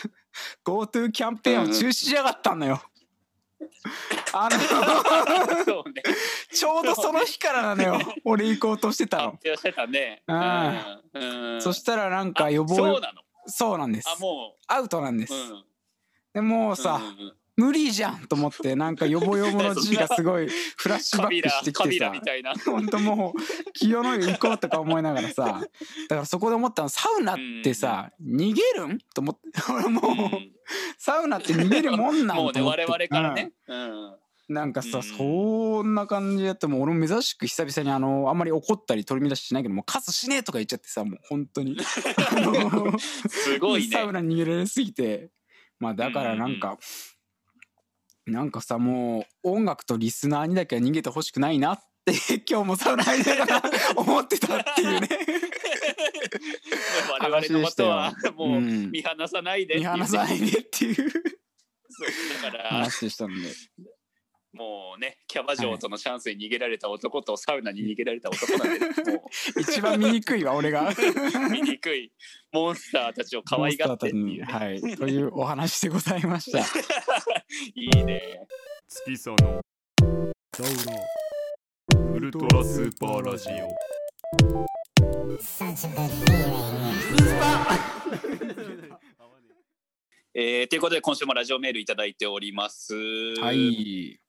[0.64, 2.84] GoTo キャンペーンを中止しやがったのよ。
[4.34, 4.58] あの
[5.66, 6.02] そうね。
[6.52, 8.00] ちょうどその日からなのよ。
[8.26, 9.24] 俺行こうとしてたの。
[9.32, 9.38] 発。
[9.46, 10.24] 表してたね。
[10.28, 11.54] あうん。
[11.54, 11.62] うん。
[11.62, 13.22] そしたらなんあか予防そうなの？
[13.46, 14.10] そうなんです。
[14.10, 15.34] あもアウトなんです。
[15.34, 15.64] ううん。
[16.34, 17.34] でもうさ、うんうんうん。
[17.56, 22.06] 無理じゃんと思ってなんかヨボヨボの字がすごい フラッシュバックしてきてさ。
[22.06, 22.56] ラみたいな。
[22.56, 25.62] ほんともう清の湯行こうとか思いながらさ
[26.10, 28.98] だからそこで思ったのサウナってさ逃げるん？
[29.14, 29.42] と思って。
[29.72, 30.52] 俺もううん。
[30.98, 32.38] サウナって逃げるもんなん？
[32.38, 32.86] もうねと思って。
[32.86, 33.52] 我々からね。
[33.68, 33.78] うん。
[33.78, 34.16] うん
[34.50, 35.04] なんかさ、うん。
[35.04, 41.78] そんな感じやってもう俺も珍しく久々にあのあんまり怒ったり取り乱ししないけどもうカスしねえとか言っちゃってさもう本当に。
[43.30, 43.98] すごいね。
[43.98, 45.30] サウナ逃げられすぎて。
[45.80, 46.78] まあだからなんか、
[48.26, 52.14] なんかさもう音楽とリスナーにだけは逃げてほしくないなって
[52.50, 53.64] 今日もサウナ入りながら
[53.96, 55.10] 思ってたっていうね。
[57.20, 58.92] 我々のことはもううん。
[58.92, 60.96] 見放さないで見放さないでっていう。
[60.96, 63.50] そうだから話でしたので
[64.54, 70.90] もうねキャバ嬢とのチャンスに逃げられた男とサウナに逃げられた男なんでも 一番醜いわ俺が。
[70.94, 70.94] う
[71.50, 72.12] 醜い。
[72.52, 74.24] モンスターたちを可愛がってっていう。
[74.40, 74.80] ね、はい。
[74.80, 76.60] というお話でございました。
[77.74, 78.46] いいね。
[78.88, 79.60] 月佐の
[80.52, 80.70] ダウ
[81.98, 83.54] ロウルトラスーパーラジオ。
[85.38, 86.84] Such a good feeling.
[90.36, 92.96] えー、ということで今週もラジオメールいただいております。
[93.40, 94.23] はい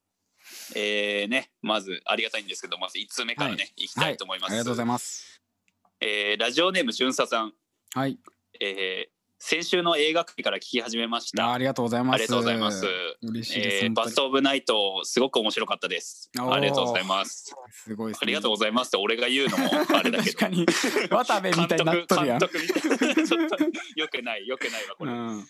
[0.74, 3.72] えー、ねまずありがたいんですけどまず1通目からね、はい。
[3.76, 5.42] い、きたいと思います、ありがとうございます。
[6.00, 7.52] えーラジオネームじゅんささん、
[7.94, 8.18] はい。
[8.60, 9.14] えー
[9.46, 11.46] 先週の映画界から聞き始めました。
[11.46, 12.14] あありがとうございます。
[12.14, 12.86] ありがとうございます。
[13.20, 16.30] 嬉しいです、えーバストオブナイトすごく面白かったです。
[16.38, 17.54] ありがとうございます。
[17.70, 20.32] すごいね、ありがとうございますって俺が言うのもあれだけど。
[20.32, 20.66] 確かに。
[21.10, 22.38] 渡部みたいになっとるやん。
[22.40, 22.54] ちょっと
[23.96, 25.46] よくないよくないわこれ、うん、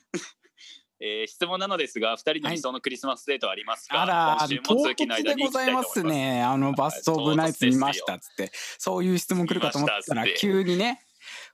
[1.00, 8.50] えー質問なのですが2人の理想のクリスマスデートはありますか、あら今週唐突でございますすねあのバスト・オブ・ナイツ見ましたっつって。
[8.78, 11.00] そういう質問来るかと思ったら急にね。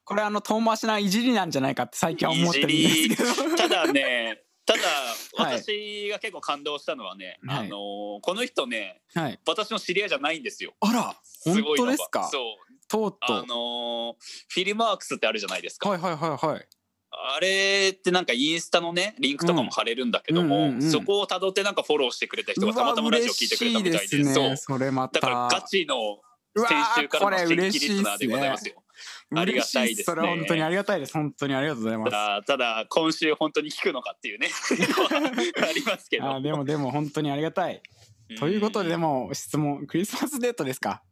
[0.05, 3.25] これあの遠回しないじりなんじゃないかって最近は思ってるんですけど。
[3.57, 4.81] ただねただ
[5.37, 5.63] はい。
[5.63, 7.59] 私が結構感動したのはね、はい。
[7.59, 9.41] あのーこの人ねはい。
[9.47, 10.75] 私の知り合いじゃないんですよ。
[10.81, 12.29] あら本当ですか？
[12.31, 12.89] そう。
[12.89, 14.15] とうとあのー
[14.49, 16.67] フィルマークスってあるじゃないですか、はいはいはいはい
[17.37, 20.91] あれってなんかインスタのねリンクとかも貼れるんだけども、うんうんうんうん。
[20.91, 24.49] そこをたどってなんかフォローしてくれた人がたまたまラジオ聞いてくれたみたいでいですそう。
[24.51, 25.21] ねそれまた。
[25.21, 25.97] だからガチの
[26.57, 26.69] 先
[27.03, 28.83] 週からのこれ新規嬉しいっリスナーでございますよ。
[29.37, 30.05] ありがたいですね。
[30.05, 31.13] それは本当にありがたいです。
[31.13, 32.47] 本当にありがとうございます。
[32.47, 34.49] ただ今週本当に聞くのかっていうね。
[35.63, 36.35] ありますけど。
[36.35, 37.81] あでもでも本当にありがたい。
[38.39, 41.03] ということででもも質問クリスマスデートですか？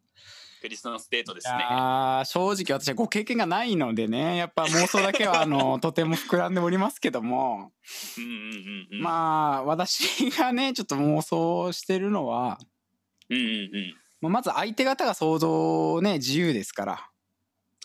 [0.60, 1.58] クリスマスデートですいね。
[1.60, 7.72] やー正直私はご経験がないのでねやっぱ妄想だけはあの とても膨らんでおりますけども、
[8.16, 9.02] うんうんうんうん。
[9.02, 12.58] まあ私がねちょっと妄想してるのは、
[13.28, 13.94] うんうんうん。
[14.20, 17.10] まあまず相手方が想像ね自由ですから、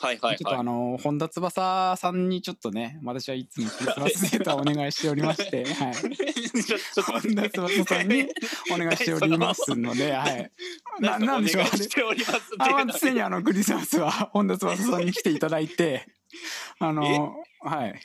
[0.03, 0.65] はいはいちょっとあはい。
[0.65, 8.27] の本田翼さんにちょっとね私はいつもクリスマスデートをお願いしておりまし て、本田翼さんに
[8.73, 10.51] お願いしておりますので、はい、
[10.99, 16.05] なんでしょうあ常にあのクリスマスは本田翼さんに来ていただいて
[16.79, 18.01] あのはい。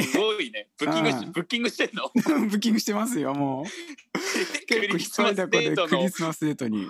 [0.00, 0.68] すごいね。
[0.78, 1.32] ブッキングしうん。
[1.32, 2.10] ブッキングしてんの？
[2.48, 3.64] ブッキングしてますよもう。
[3.64, 6.88] ク結構一人だこでクリスマスデートに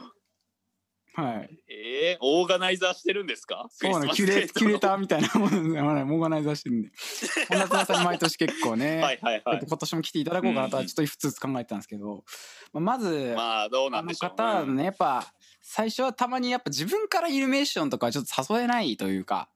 [1.14, 1.51] はい。
[1.68, 3.66] えー、オーガナイザーしてるんですか？
[3.70, 6.90] そうなのキュレキュレーターみたいなものではいオーガナイザーしてるんで。
[7.48, 9.61] 本田翼に毎年結構ね、はいはいはい。
[9.66, 12.25] 今年も来ていただこうかなとはちょっとふつふつ考えてたんですけど、
[12.72, 19.48] まあ、まず、まあどうなんでしょう、方はねやっぱ最初はたまにやっぱ自分からイルミネーションとかはちょっと誘えないというか。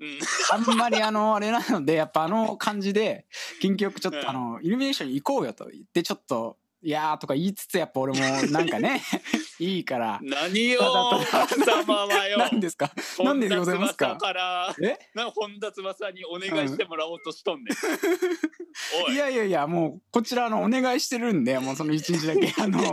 [0.00, 0.18] うん。
[0.52, 3.26] あんまりあのあれなのでやっぱあの感じで
[3.62, 8.18] 元気よくちょっうんとあのイルミネーションに行こうよと言ってちょっと「いやー」とか言いつつやっぱ俺も
[8.50, 9.02] なんかね
[9.58, 10.20] いいから。
[10.22, 12.38] 何よただただ貴様はよ。
[12.38, 12.92] 何ですか？
[13.22, 14.16] 何でございますか？
[14.16, 14.98] からえ？
[15.14, 17.74] な本田翼にお願いしてもらおうとしとんねん。
[19.06, 19.14] おい。
[19.14, 22.92] いやいやいやもうこちらあのお願いしてるんでもうその一日だけ あの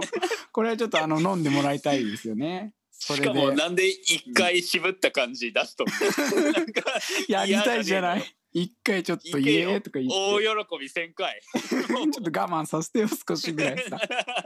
[0.52, 2.74] これはちょっとあの飲んでもらいたいですよね。
[2.92, 6.84] それしかもでなんで一回渋った感じ出しとんの なんか
[7.28, 11.42] やりたいじゃない一回ちょっと「イエー」とか言って大喜びせんかい。
[11.62, 13.98] ちょっと我慢させてよ少しぐらいさ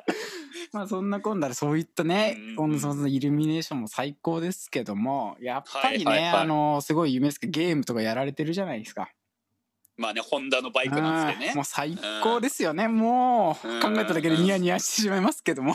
[0.72, 9.10] まあそんなこんなでそういったねうんそのイルミネーションも最高ですけどもやっぱりね、はいはいはいあのすごい夢ですけどゲームとかやられてるじゃないですか。
[9.98, 11.66] まあねホンダのバイクなんですけどねうんもう。
[11.66, 15.74] 最高ですよね、もううん考えただけでニヤニヤしてしまいますけども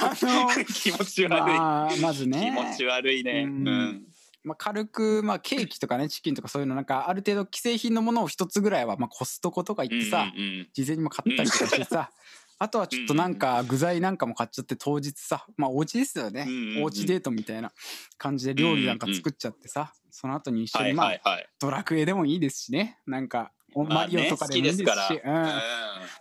[0.00, 1.58] あの 気持ち悪い。
[1.58, 3.42] まあまず気ね持ち悪いね。
[3.42, 4.06] ううんん。
[4.44, 10.68] まあ、軽く、まあ、ケーキとかねチキンとかそういうのなんかある程度既製品のものを一つぐらいは、まあ、コストコとか行ってさ、うんうんうん。
[10.72, 12.10] 事前にも買ったりとかしてさ、
[12.58, 16.82] あとはちょっとなんか具材なんかも買っちゃって当日さまあお家ですよね、うんうんうん。
[16.84, 17.72] お家デートみたいな
[18.18, 21.20] 感じで料理なんか作っちゃってさ、その後に一緒はいにまあ、はい。
[21.24, 21.46] はい。
[21.58, 22.98] ドラクエでもいいですしね。
[23.06, 25.22] なんかマリオとかでもいいですし、ね好きです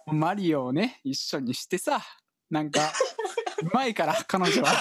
[0.07, 2.01] うん、マリオをね一緒にしてさ
[2.49, 2.91] なんか
[3.61, 4.71] うまいから彼女は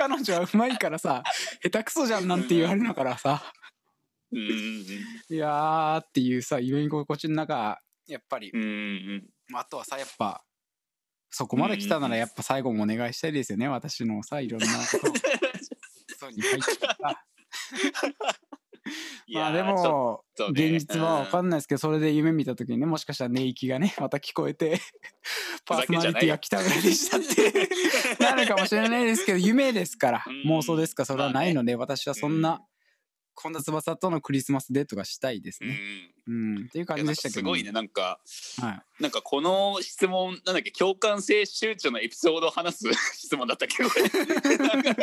[0.00, 1.22] 彼女はうまいからさ
[1.62, 3.42] 下手くそじゃんなんて言われるのからさ。
[4.32, 8.50] いやーっていうさ夢見心地の中やっぱり、
[9.52, 10.42] あとはさやっぱ
[11.28, 14.72] そこまで来たならやっぱ最後もお願いしたいですよね私のさいろんなこ
[15.04, 15.14] とを。
[16.18, 16.96] そうに入ってさ
[18.56, 18.56] い
[19.32, 24.80] まあでも現実は分かんないですけどそれで夢見た時にねもしかしたら寝息がねまた聞こえて
[25.66, 27.68] パーソナリティが北村でしたって。
[28.24, 30.42] なるかもしれないですけど夢ですからうん。
[30.58, 31.02] 妄想ですか？
[31.02, 32.62] らそれはないので私はそんな
[33.36, 35.70] 本田翼とのクリスマスデートがしたいですうん。
[35.70, 36.09] ね。
[36.26, 36.66] うん。
[36.66, 37.72] っていう感じでしたけどすごいね。
[37.72, 38.20] なんか
[38.60, 39.02] はい。
[39.02, 42.84] なんかこの質問なんだっけ共感性周知のエピソードを話す
[43.16, 43.82] 質問だったっけ？
[43.84, 44.96] こ れなんか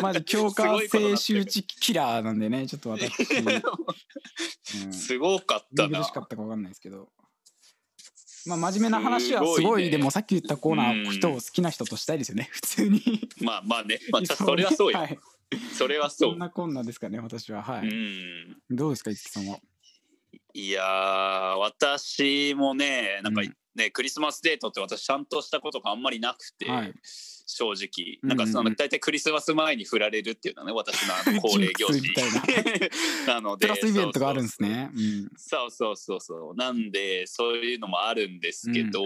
[0.00, 3.12] マジ共感性周知キラーなんでねちょっと私、
[4.84, 5.98] うん、すごかったな。
[5.98, 7.10] 嬉しかったか分かんないですけど。
[8.46, 9.90] まあ真面目な話はすごいね。
[9.90, 13.00] でもさっき言ったコーナー人を好きな人としたいですよね普通に。
[13.40, 15.18] まあまあね、まあ、 それはそうよ、はい、
[15.72, 17.62] それはそそんなこんなですかね私は。
[17.62, 18.56] はい、うん。
[18.70, 19.58] どうですか五木さんは？
[20.54, 23.54] いやー私もねなんかうん。
[23.74, 26.94] ね、クリスマスデートって私ちゃんとしたことがあんまりなくて、はい。
[27.46, 28.18] 正直。
[28.22, 28.38] うんうんうん。
[28.38, 32.02] なんかその大体クリスマス前に振られるっていうのはね私のあの恒例行事。
[33.26, 33.40] な。
[33.42, 34.90] のでプラスイベントがあるんですね。
[34.94, 35.28] うん。
[35.36, 36.20] そうそうそう。
[36.20, 39.02] そうなんでそういうのもあるんですけど、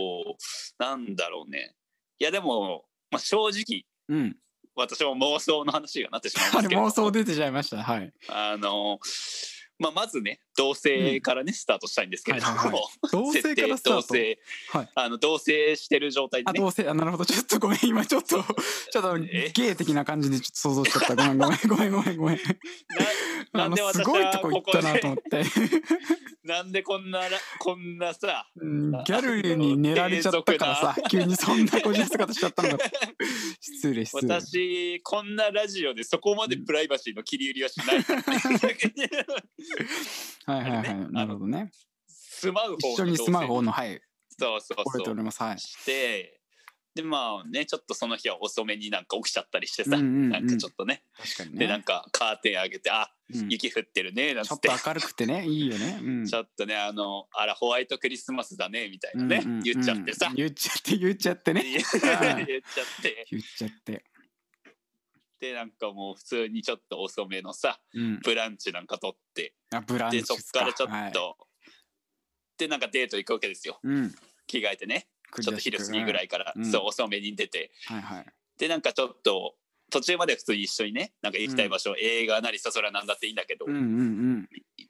[0.78, 1.74] なんだろうね。
[2.18, 4.36] いやでも、まあ、正直うん。
[4.74, 6.82] 私も妄想の話がなってしまいますけど。
[6.82, 7.82] 妄想出てちゃいました。
[7.82, 8.12] はい。
[8.28, 8.98] あの
[9.78, 14.00] まあ、まずね同棲からね、スタートしたいんですけれども、はいはい 同設定棲からスタート？
[14.08, 14.36] 同棲。
[14.72, 14.90] はい。
[14.94, 16.58] あの同棲してる状態でね。
[16.58, 16.90] あ同棲。
[16.90, 17.24] あなるほど。
[17.24, 17.78] ちょっとごめん。
[17.84, 18.42] 今ちょっと
[18.92, 21.16] ちょっとえゲイ的な感じでちょっと想像しちゃった。
[21.16, 22.38] ごめんごめんごめんごめんごめん
[23.52, 25.42] なんです私ごいとはこ行ったなと思って。
[26.44, 27.26] なんでこんなら
[27.58, 32.78] こんなさうんギャルに寝られちゃったからさ急にそんな個人姿しちゃったのが
[33.60, 34.34] 失礼失礼。
[34.34, 38.02] 私こんなラジオでそこまでプライバシーの切り売りはしない。
[40.46, 41.70] はいはいはい、なるほどね。
[42.06, 43.88] 住まう方一緒に住まう方のはい。
[43.90, 44.00] はい
[44.40, 44.76] そうそう。
[44.84, 45.42] 覚えてそうおります。
[45.42, 45.58] はい。
[45.58, 46.37] して
[46.98, 50.30] でまあねちょっとその日は遅めになんか起きちゃったりしてさ、うんうんうん。
[50.30, 51.04] なんかちょっとね。
[51.16, 51.58] 確かにね。
[51.60, 53.48] でなんかカーテン上げてあうん。
[53.50, 59.62] 雪降ってるねなんちょっと明るくてねいいよね、うん、 ちょっとねあのあらホワイトクリスマスだねみたいなね、うんうんうん。
[59.62, 61.62] 言っちゃってさ、言っちゃって言っちゃってね。
[61.62, 63.26] 言っちゃって。
[63.30, 64.04] 言っちゃって。
[65.38, 68.18] でなんかもう普通にちょっと遅めのさうん。
[68.24, 69.54] ブランチなんか取って。
[69.70, 71.12] あブランチでそっからちょっと、はい。
[72.58, 73.78] でなんかデート行くわけですよ。
[73.84, 74.12] うん。
[74.48, 75.06] 着替えてね
[75.40, 76.64] ちょっと昼過ぎぐらいから、うん。
[76.64, 77.70] そう遅めに出て。
[77.86, 78.26] はいはい。
[78.58, 79.54] でなんかちょっと
[79.90, 84.48] 途中まで普通に一緒にねなんか行きたい場所、映画なりさそれはなんだっていいんだけど、うんうんうん。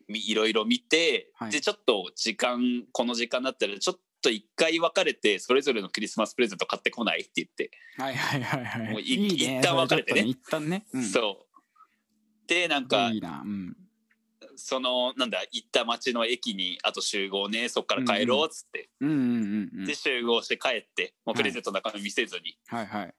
[0.08, 1.50] みいろいろ見て、はい。
[1.50, 9.58] でちょっと時間この時間だったらちょっと一回別れてそれぞれのクリスマスプレゼント買ってこないって言って、はいはいはいはいもういいいね。
[9.58, 10.20] 一旦別れてね。
[10.20, 12.48] そちょっと一旦ね、うん、そう。
[12.48, 13.42] でなんかいいな。
[13.44, 13.76] うん
[14.58, 22.86] そのなんだ行った町の駅にあと集合ねそっから帰ろうっつって、うんうんうんうんで集合して帰ってもうプレゼントの中身見せずに、はい。
[22.86, 23.14] はい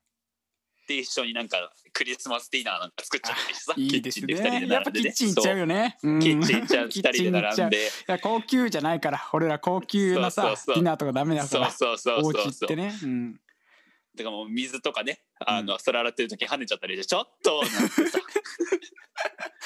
[0.88, 5.98] で一緒になんかクリスマスディナーなんか作っちゃったりさいいですキッチンで二人ねやっぱで並んでねキッチン行っちゃうよね。
[6.02, 6.20] うん。
[6.20, 10.76] キッチン行っちゃう二キッチン人で並んでや高級じゃないから俺ら高級なさそうそうそう。
[10.76, 12.34] ディナーとかダメだかそうらそうそうおそう。
[12.34, 13.00] そう家ってね。
[13.04, 13.34] うん。
[13.34, 18.20] だからもう水とかねあの、それ洗ってる時跳ねちゃったりしてちょっとなんてさ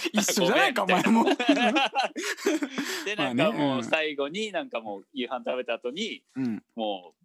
[0.13, 1.25] 一緒じゃないかお前も。
[3.05, 3.83] でなんかもうん。
[3.83, 6.63] 最後になんかもう夕飯食べた後にうん。
[6.75, 7.15] も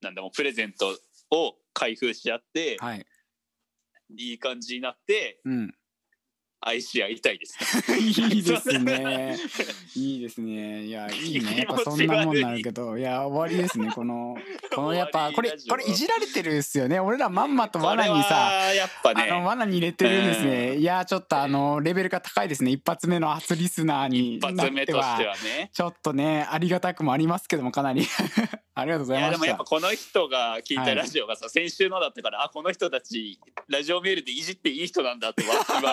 [0.00, 0.98] うなんだもうプレゼント
[1.30, 3.06] を開封し合って、はい。
[4.16, 5.74] いい感じになってうん
[6.64, 7.58] 愛し合いたいです
[7.98, 9.36] いいですね。
[9.96, 10.84] いいですね。
[10.84, 11.58] いや、いいね。
[11.68, 13.90] やっぱそんなもんなるけど、いや、終わりですね。
[13.92, 14.36] この、
[14.74, 17.00] このやっぱ、これ、これいじられてるっすよね。
[17.00, 20.76] 俺らまんまと罠にさ、はやっぱあの、ね罠に入れてるんですね。
[20.76, 22.70] いや、ちょっとあの、レベルが高いですね。
[22.70, 28.06] 一発目の初リスナーに一な発目としてはねちょっとね、ありがたくもありますけども、かなり。
[28.74, 29.64] ありがとうございましでもやっぱ。
[29.64, 35.44] この人が聞いはいたラジオがさ、先週のだったからあこの人たちラジオメールでいじっていい人なんだって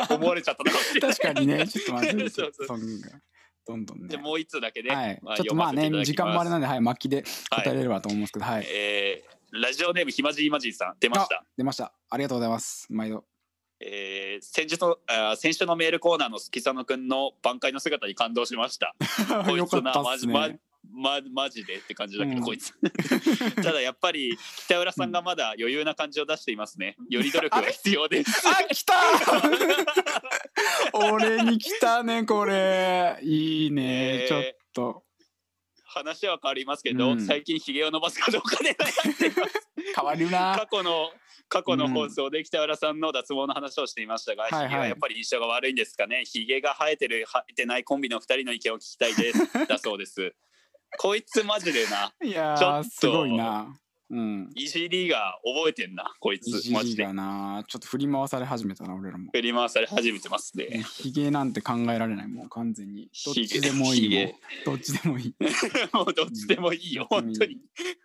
[0.10, 3.10] 思われちゃったのかもしれない確かにね、ちょっと待って、 そうそうそんが
[3.68, 4.18] どんどんねで。
[4.18, 5.20] もう一つだけね、はい。
[5.22, 8.66] まあちょっとまあね時間もあれなんで、はい、巻きではい答えれればと思うんですけど、はい。
[8.68, 11.92] えーラジオネームひまじいまじいさん出ましたあ出ました。
[12.12, 12.86] ありがとうございます。
[12.90, 13.26] 毎度。
[13.80, 18.94] えー先日のあー先週のメールコーナーの木佐野くんの挽回の姿に感動しました
[19.46, 20.60] こい よつなかったっすマジマね。
[20.88, 22.44] まマジでって感じだけど、うん。
[22.44, 22.74] こいつ。
[23.62, 26.96] ただやっぱり北浦さんがまだ余裕な感じを出していますね。
[27.10, 28.48] より努力が必要です。
[28.48, 28.96] あ、 来た！
[30.94, 33.20] 俺に来たね、これ。
[33.22, 34.26] いいね、え。
[34.26, 35.04] ーちょっと。
[35.86, 37.26] 話は変わりますけど、うん。
[37.26, 39.70] 最近ひげを伸ばすかどうかで悩んでいます。
[39.96, 40.56] 変わるな。
[40.58, 40.68] 過。
[40.72, 41.12] 去の
[41.50, 44.68] 過去の放送で北浦さんの脱毛の話をしていましたが、はいはい。
[44.68, 46.24] ひげはやっぱり印象が悪いんですかね。
[46.26, 49.68] ひげが生えてる生えてないコンビの二人の意見を聞きたいです。
[49.68, 50.36] だそうです
[50.98, 53.76] こいつマジでな いやー、ちょっとすごいな。
[54.12, 54.50] うん。
[54.56, 57.64] いじりが覚えてんなこいいつマジでな。
[57.68, 59.30] ちょっと振り回され始めたな、俺らも。
[59.32, 63.12] 振り回され始めてますねヒゲなんて考えられないもん、完全に。
[63.24, 64.34] どっひげちでもいい。
[64.66, 65.36] どっちでもいい。
[65.94, 67.58] もうどっちでもいいようん本当に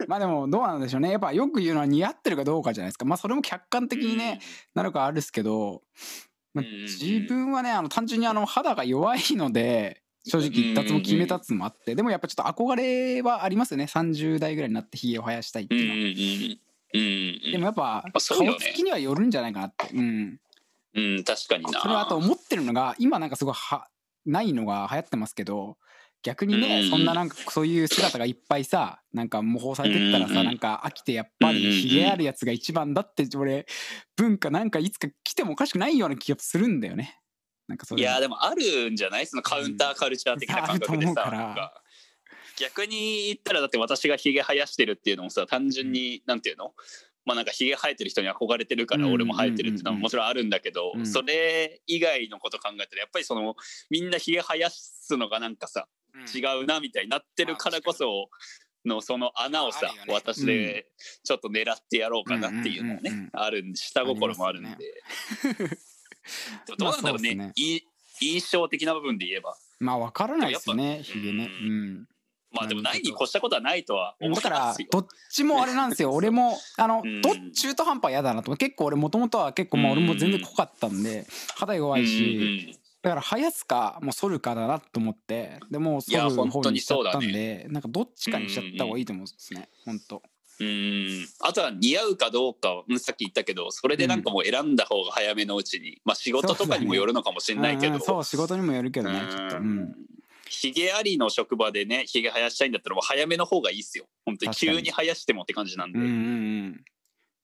[0.07, 1.11] まあでも、どうなんでしょうね。
[1.11, 3.07] やっぱよく言うのは似合ってるかどうかじゃないですか。
[3.07, 4.40] まあそれも客観的にね、
[4.75, 5.83] なるかあるですけど、
[6.53, 17.52] まあうん自分はねあの単純にあの肌が弱いので正直一発も決めたっつのもあってでもやっぱちょっと憧れはありますよね30代ぐらいになってひげを生やしたいっていうのは。
[17.52, 19.88] でもやっぱ顔つきにはよるんじゃないかなって。
[19.92, 20.00] うん。
[20.00, 20.38] うん
[20.96, 23.88] うん確かになそれはあと思ってるのが今なんかすごいは
[24.26, 25.76] ないのが流行ってますけど
[26.22, 33.66] 逆にね、うんそんななんかそういう姿がいっぱいさなんか模倣されてったらさ、うんなんか飽きてやっぱうんりひげあるやつが一番だって俺
[34.16, 37.20] 文化なんかいつか来てもおかしくないような気がするんだよね。
[37.68, 39.27] なんかそれいやでもあるんじゃない？
[39.27, 41.72] そのカウンターカルチャー的な感覚でさ、
[42.61, 46.72] 逆に言ったらだって私がヒゲ生やしてるっていうのもさ単純に、なんていうの？
[47.24, 49.12] まあなんかヒゲ生えてる人に憧れてるからうん。
[49.12, 51.07] 俺も生えてるっていうのはもちろんあるんだけど、うん。
[51.07, 53.55] それ以外のこと考えたらやっぱりその
[53.88, 55.88] みんなヒゲ生やすのがなんかさ
[56.34, 58.28] 違うなみたいになってるからこそ
[58.84, 60.86] のその穴をさ、私で
[61.24, 64.70] ちょっと狙ってやろうかなっていうのもね、あるんで下心もあるんで。
[66.79, 67.53] どうなんだろうね,、うね。
[67.57, 67.81] い
[68.20, 69.57] 印象的な部分で言えば。
[69.81, 71.49] まあわからないですねやっぱひげね。
[71.62, 72.09] ううん。
[72.53, 74.49] まあでもないに越したことはないとは思いだか。
[74.51, 76.12] らどっちもあれなんですよ。
[76.12, 77.20] 俺もあのうん。
[77.20, 78.57] どっ中途半端は嫌だなと。
[78.57, 82.79] 結構俺もともとは結構まあ俺も全然濃かったんで肌弱いし。
[83.03, 90.22] だから生やすかもう剃るかだなと思ってでもう剃る方ににしちゃったんで、なんかどっちかにしちゃった方がいいと思うんですね、本当
[90.61, 91.28] うん。
[91.40, 97.94] あとは似合うかどうかさっき言ったけどそれでなんかもう選んだ方が早めのうちに、まあ仕事とかにもよるのかもしれないけど。
[97.94, 98.00] うん。
[98.00, 99.94] そう仕事にもよるけどねきっと、うん、
[100.48, 104.07] ひげありの職場でねひげ生やしたいんだったらもう早めの方がいいっすよ。
[104.24, 106.14] 本当に急に生やしてもって感じなんで、うんうんう
[106.68, 106.84] ん。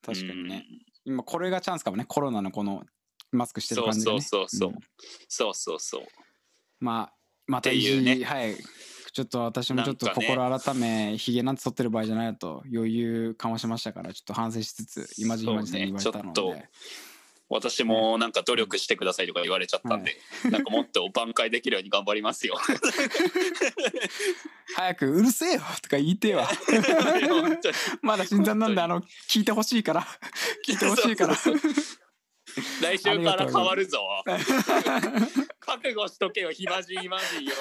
[0.04, 0.66] 確かにね、
[1.04, 2.04] 今これがチャンスかもね。
[2.06, 2.84] コロナのこの
[3.32, 4.70] マスクしてる感じで、ね、そうそうそうそう。
[4.70, 4.78] うん
[5.28, 5.80] そうそう。
[5.80, 6.02] そう
[6.78, 7.12] まあ
[7.46, 8.24] またいいうね。
[8.24, 8.56] はい
[9.20, 16.64] ちょっと私もちょっと心改めひげなんて剃ってる場合じゃないと余裕かましましたからちょっと反省しつつ今じ今じで言われたので、
[17.50, 20.16] 私もなんか努力してくださいとか言われちゃったんで、
[20.50, 22.56] なんかもっと挽回できるように頑張りますよ。
[24.74, 26.48] 早くうるせえよとか言いてえわ。
[28.00, 30.06] まだ新参なんであの聞いてほしいから。
[30.66, 31.36] 聞いてほしいから
[32.82, 34.00] 来週から変わるぞ。
[35.60, 37.52] 覚悟しとけよ暇人暇人よ。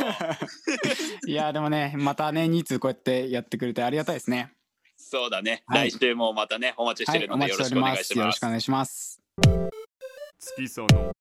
[1.28, 4.54] いやでもねまたね2通こうやってやってくれてありがたいですね。
[4.98, 5.92] そうだね、はい。
[5.92, 8.10] 来週もまたねお待ちしてるので待ちしておりまよろし
[8.40, 8.94] くお願いします。
[9.04, 10.40] すよろしくお願いします。
[10.40, 11.12] 月佐の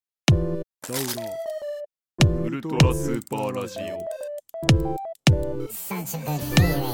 [0.87, 0.97] サウ
[2.27, 2.43] ロ。
[2.45, 4.19] ウルトラスーパーラジオ。
[5.71, 6.89] Such a good feeling.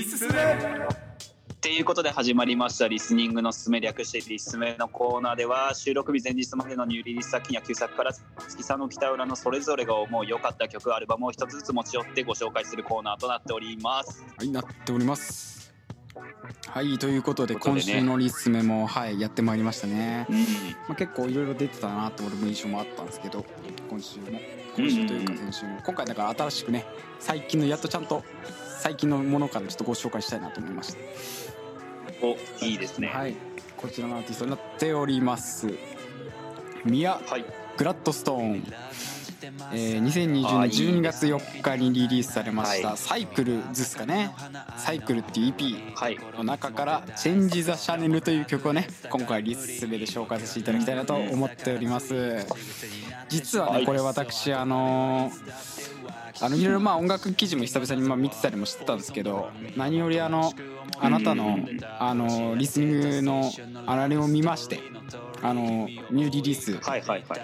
[0.00, 0.28] リスっ
[1.60, 2.88] ていうことで始まりました。
[2.88, 8.12] リスニングのすすめ略してリスメのコーナーでは収録日前日までのニューリリース作品や旧作から
[8.48, 14.24] 月さの北浦のそれぞれが思う良かった曲アルバムを一つずつ持ち寄ってご紹介するコーナーとなっております。
[14.38, 15.70] はいなっております
[16.66, 20.44] はいということで今週のリスメもはいやってまいりましたね、うんま
[20.92, 23.44] あ、結構いろいろ出てたなと俺も印象もあったんですけど
[23.90, 24.40] 今週も。
[24.76, 25.78] 今週というか先週も。
[25.84, 26.86] 今回だから新しくね
[27.18, 28.24] 最近のやっとちゃんと
[28.80, 30.98] 最近のものからちょっとご紹介したいなと思いました
[32.22, 33.08] おいいですね。
[33.08, 33.34] はい。
[33.76, 35.68] こちらのアーティストになっております。
[36.84, 37.44] ミア・はい。
[37.78, 38.72] グラッドストーン、
[39.72, 42.96] えー、2020あー年12月いい4日にリリースされました「はい。
[42.98, 44.34] サイクル」ですかね
[44.76, 46.18] 「サイクル」っていう EP はい。
[46.36, 52.44] の中から「チェンジ・ザ・シャネル」という曲をね今回リスメで紹介させていただきたいなと思っております。
[53.30, 53.80] 実ははい。
[53.80, 55.99] ねこれ私あのー
[56.40, 60.52] あのいろいろまあ音楽記事も久々にまあ見てたりもしてたんですけど何よりあの
[60.98, 61.58] あなたの
[61.98, 63.50] あのリスニングの
[63.86, 64.80] あれを見まして
[65.42, 66.76] あのニューリリース。
[66.78, 67.40] はいはいはい。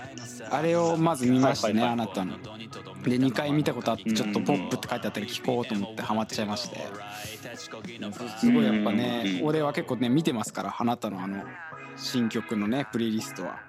[0.50, 2.06] あれをまず見ましたね、はいはいはい。
[2.06, 2.38] あなたの。
[3.02, 6.78] で2回見たことあってちょっと「ポップ」って書いてあったり聞こうと思ってハマっちゃいまして。
[7.56, 11.42] すごいやっぱね俺は結構ね見てますからあなたのあの
[11.96, 13.60] 新曲のねプレイリストは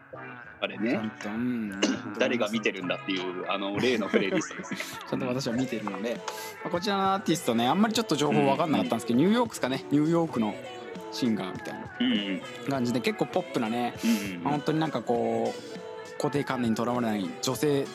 [0.59, 0.99] あれね。
[2.19, 4.79] 誰が見てるんだっていうあの例のプレイリストですね。
[5.09, 6.15] ちゃんと私は見てるので、
[6.63, 9.85] まあこちらのアーティストねあんまりちょっと情報分かんなかったんですけどニューヨークですかね。
[9.91, 10.55] ニューヨークの
[11.11, 12.11] シンガーみたいなうん。
[12.11, 14.07] うん感じで結構ポップなねう
[14.39, 14.43] ん。
[14.43, 17.85] まあ本当になんかこう固定観念にとらわれない女性っ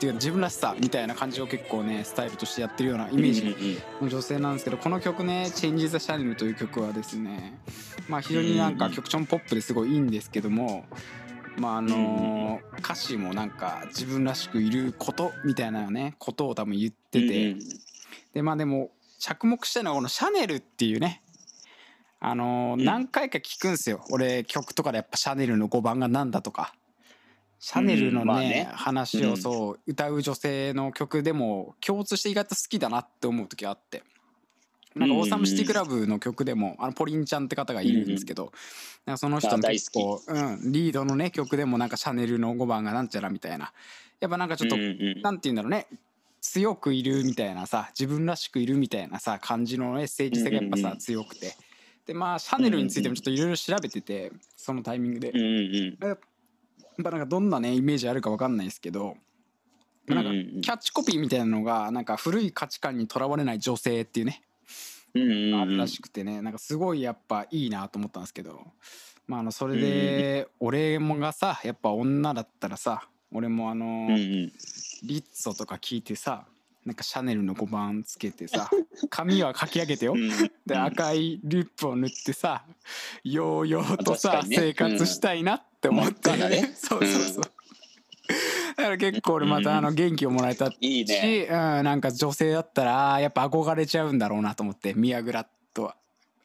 [0.00, 7.58] ていうか自分らしさみたいな感じを結構ねスタイルとしてやってるようなイメージの女性なんですけどこの曲ね「チェンジ・ザ・シャネル」という曲はですね
[8.08, 10.86] まあ非常になんか曲調もポップですごいいいんですけども
[11.56, 17.56] まああの歌詞もなんか自分らしくいることみたいなねことを多分言ってて。
[18.32, 21.22] でまあでも着目したいのはこの「シャネル」っていうね。
[22.20, 22.84] あのうん。
[22.84, 24.04] 何回か聞くんすよ。
[24.10, 26.74] 俺曲とかでやっぱシャネルの5番がなんだとか。
[27.58, 28.68] シャネルのね,、うんまあね。
[28.72, 34.02] 話をそう歌う女性の曲でも共通して意外と好きだなって思う時があって
[34.94, 38.52] なんかうんオーサムシティクラブの曲でもあのポリンちゃんって方がいるんですけど
[39.06, 43.72] なんかその人の結構、うん、リードのね曲でもなんかシャネルの5番がなんちゃらみたいな。
[44.20, 44.86] やっぱなんかちょっとうんう
[45.18, 45.86] んなんて言うんだろうね。
[46.40, 50.98] 強くいるみたいなさ自分らしくいるみたいなさ感じのメッセージ性がやっぱさ、うんうんうん。
[50.98, 51.54] 強くて。
[52.06, 56.18] でまあシャネルについてもちょっといろいろ調べててそのタイミングで、うんうんやっ
[57.04, 59.16] ぱなんかどんなねイメージあるかわかんないですけど。
[60.06, 60.54] なんかうんうん。
[60.56, 64.32] うんキャッチコピーみたいなのがなんか古い価値観にとらわれない女性っていうね。
[64.32, 64.49] うんうんうん
[65.14, 66.40] あるらしくてね。
[66.42, 68.66] なんかすごいやっぱいいなと思ったんですけど。
[69.30, 74.50] まああのそれで俺もがさやっぱ女だったらさ俺もあのリ
[75.08, 76.46] ッツォとか聞いてさ
[76.84, 78.68] なんかシャネルの5番つけてさ
[79.08, 80.14] 髪はかき上げてよ。
[80.14, 80.30] うん
[80.66, 82.64] で赤いリップを塗ってさ
[83.22, 86.72] ようようとさ、生活したいなって思って、真っ赤なね。
[86.74, 87.49] そうそうそう、だ
[88.82, 91.48] から結構俺またあの元気をもらえたし、いいね。
[91.50, 95.96] うん、なんか女性だったらやっぱ憧れちゃうんだろうなと思ってミアグラッドは。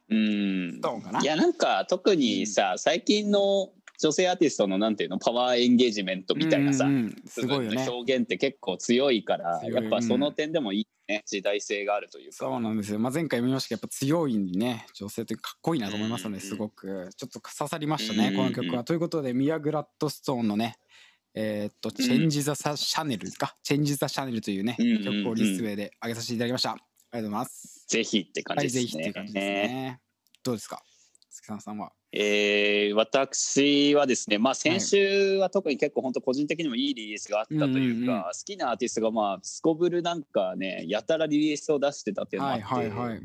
[0.09, 0.81] うん。
[0.81, 1.19] どうかな？
[1.21, 7.15] いやなんか特にさ最近の女性アーティストのなんていうのパワーエンゲージメントみたいなさ、うんうんうん。
[7.25, 7.67] すごいよね。
[7.69, 9.73] 部分の表現って結結構強いから強い。
[9.73, 12.37] やっぱその点でもいいね、時代性があるというか。
[12.37, 17.09] そうなんですよ、まあ、前回見ましたけどやっぱ強いね女性ってかっこいいなと思いますのでうんうんすごく。
[17.15, 18.83] ちょっと刺さりましたね、この曲は。
[18.83, 20.77] ということでミア・グラッドストーンのね
[21.37, 26.71] えーっと「チェンジ・ザ・シャネル」ですか「チェンジ・ザ・シャネル」というね曲をリスウェイで上げさせていただきました。
[26.71, 27.85] ありがとうございます。
[27.87, 29.03] ぜひって感はい、じですね。
[29.03, 30.01] ぜひって感じですね。
[30.43, 30.81] どうですか？
[31.31, 31.91] 月さんさんは？
[32.13, 43.21] えー私はですね、まあ、先週は特に結構本当個人的にもいいリリースがあったというか、うんうんうん好きなアーティストがまあすこぶるなんかねやたらリリースを出してたっていうのがあはいって、はいはい。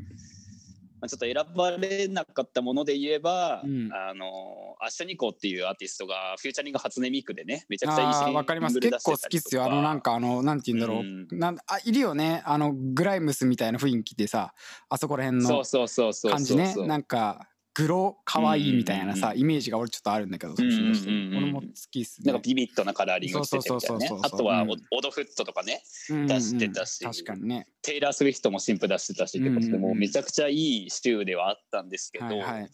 [1.01, 3.89] まあ、ちょっと選ばれなかったもので言えば、うん。
[3.91, 8.79] あのアッシュニコっていうアーティストがフューチャリング初音ミクでねめちゃくちゃいいシわかります。
[8.79, 9.63] 結構好きっすよ。
[9.63, 11.27] あのなんかあのなんて言うんだろう、うん。
[11.31, 12.43] なんあいるよね。
[12.45, 14.53] あのグライムスみたいな雰囲気でさ
[14.89, 16.31] あそこら辺のそうそうそうそう。
[16.31, 16.75] 感じね。
[16.87, 22.31] なんかグロ可愛いみたいなさ、うんイメージが俺ちょっとあるんだけど、うんうんうん俺も好きっすね。
[22.31, 24.65] なんかビビッドなカラーリングしててみたいなねあとはう。
[24.65, 26.27] んオオドフットとかねうんうんうん。
[26.27, 27.03] 出してたし。
[27.03, 27.67] 確かにね。
[27.81, 30.53] テイラー・スウィフトも新譜出してたしってことで、もうめちゃくちゃい
[30.85, 32.69] い週ではあったんですけど、はいはい。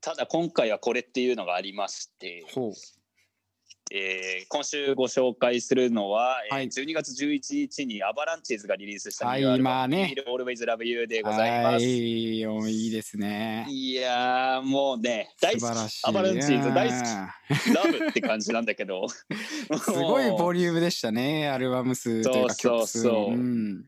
[0.00, 2.44] ただ今回はこれっていうのがありまして、
[3.92, 6.66] えー今週ご紹介するのは、えーはい。
[6.68, 10.14] 12月11日にアバランチーズがリリースしたはいニューアルバムまあね。
[10.26, 11.74] We'll Always Love You でございます。
[11.74, 13.66] はいいおいいですね。
[13.68, 15.64] いやーもうね大好き。
[16.04, 17.64] アバランチーズ大好き。
[17.64, 19.06] きラブって感じなんだけど。
[19.78, 23.12] すごいボリリュームでしたねアルバム数というかそう曲数そう。
[23.12, 23.84] そううん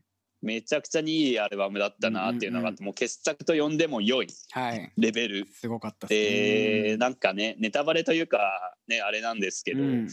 [0.47, 4.91] めちゃくちゃにいいアルバムだったなっていうのがあって、もう傑作と呼んでも良いはい。
[4.97, 5.47] レベル。
[5.51, 6.97] すごかったで、ね。
[6.97, 8.39] なんかねネタバレというか
[8.87, 10.07] ねあれなんですけど、うん。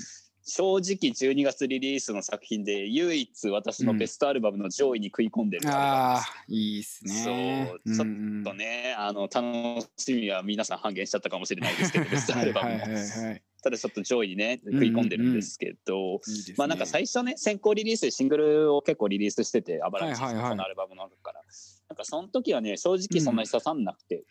[0.47, 7.79] 正直12月リリースの作品で唯一私のベストアルバムの上位に食い込んでるアルバムあいいっすね。
[7.87, 8.45] そうちょっんん。
[8.45, 16.21] とねあの楽しみは皆さん半減しちゃったかもしれないですけどベストアルバムのはいはいはいはいただちょっと上位にね食い込んでるんですけど、
[16.59, 21.41] まあなんか最初ね先行リリースでシングルを結構リリースしててアバランチのアルバムの中から、
[21.89, 24.25] なんかその時はね正直そんなに刺さんなくて、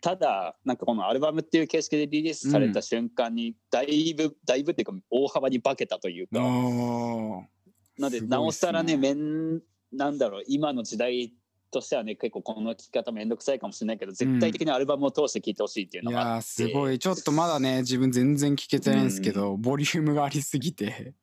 [0.00, 7.44] ただなんかこのアルバムっていう形式でリリースされた瞬間にだいぶ、だいぶっていうか大幅に化けたというか、お
[8.00, 9.60] なのでなおさらね面
[9.92, 11.32] なんだろう今の時代
[11.70, 16.98] としてはね結構この聴き方めんどくさいかもしれないけど絶対的にアルバムを通して聴いてほしいっていういのがあって、やーすごい。
[16.98, 21.14] ちょっとまだね自分全然聞けてないんですけど、ボリュームがありすぎて。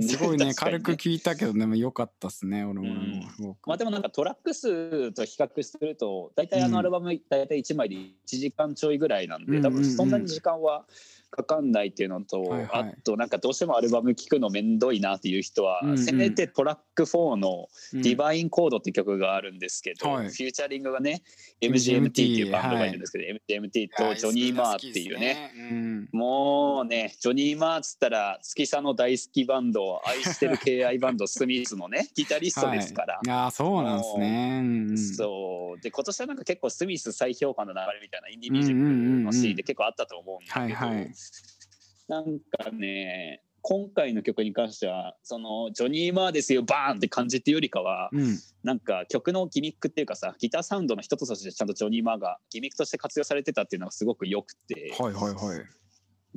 [0.00, 3.56] すごいね確かに軽く聞いたけどでも良かったっすね俺も、うん。
[3.66, 9.62] まあでもなんかトラック数と比較すると大体あのアルバム大体1枚で1時間ちょいぐらいなんで、うん。
[9.62, 10.86] 多分そんなに時間は
[11.36, 12.68] かかんないっていうのと、はいはい。
[12.70, 15.98] あとなんかどうしてもアルバム聴くのめんどいなっていう人は、うんうん。
[15.98, 20.28] せめてトラック4のうん「ディバインコード」って曲があるんですけど、はい。
[20.28, 21.22] フューチャリングがね
[21.60, 25.52] MGMT っていうバンドがいるんですけど、MGMT とジョニー・マーっていうね。
[25.70, 26.08] うん。
[26.12, 33.14] もうね、ジョニー・マーっつったら、月佐の大好きバンド、愛してる KI バンド、スミスのね、 ギタリストですから。
[33.14, 34.98] はい、ああそうなんですね、うんうん。
[34.98, 35.80] そう。
[35.80, 41.10] で今年はなんか結構スミス再評価の流れみたいなインディーミュージックのシーンで結構あったと思うんだけど、はいはい
[42.08, 48.38] なんかね今回の曲に関してはそのジョニー・マーですよバーンって感じっていうよりかは、うん。
[48.62, 55.66] なんか曲のギミックっていうかさギターサウンドの一つとしてちゃんとジョニー・マーがギミックとして活用されてたっていうのがすごく良くて、はいはいはい。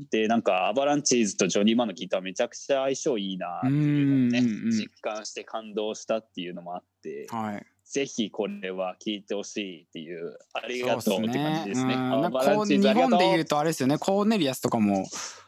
[0.10, 7.28] でなんかアバランチーズとジョニー・マーのギターめちゃくちゃ相性いいなっていうのをね実感して感動したっていうのもあって。
[7.30, 11.96] はいぜひこれは聴いてほしいっていうありがとうって感ねじですね。
[11.96, 12.10] うん。
[12.10, 12.66] なんかアバランこう。
[12.66, 13.98] 日本で言うとあれですよね。
[13.98, 15.08] コーネリアスとかも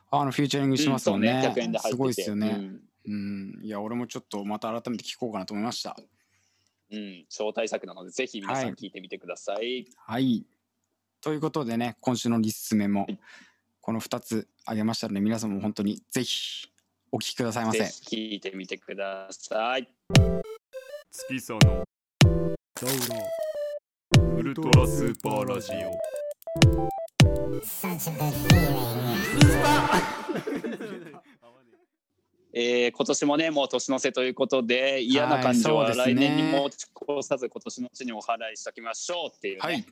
[0.10, 1.89] あのフューチャリングしますもんね,、うんそう100円で入ってて。
[1.89, 2.82] すごいですよね、うん。
[3.06, 5.96] うん、いや俺もちょっとまた改めて聞こうかなと思いました。
[6.92, 9.86] うん、超大作なのでぜひ皆さん聞いてみてください。
[9.96, 10.44] はい。
[11.22, 13.20] ということでね今週のリスメもはい。
[13.82, 16.68] この2つあげましたので皆さんも本当にぜひ
[17.12, 17.80] お聞きくださいませ。
[17.80, 19.88] ぜひ聞いてみてください。
[21.12, 21.84] 月佐の
[22.82, 25.99] サウロウルトラスーパーラジオ。
[28.32, 28.82] feeling.
[32.53, 39.86] えー今年もねもう年の瀬ということで嫌な感情は来年に持ち越さず今年のうちにお払いしておきましょうっていう、ね、はい。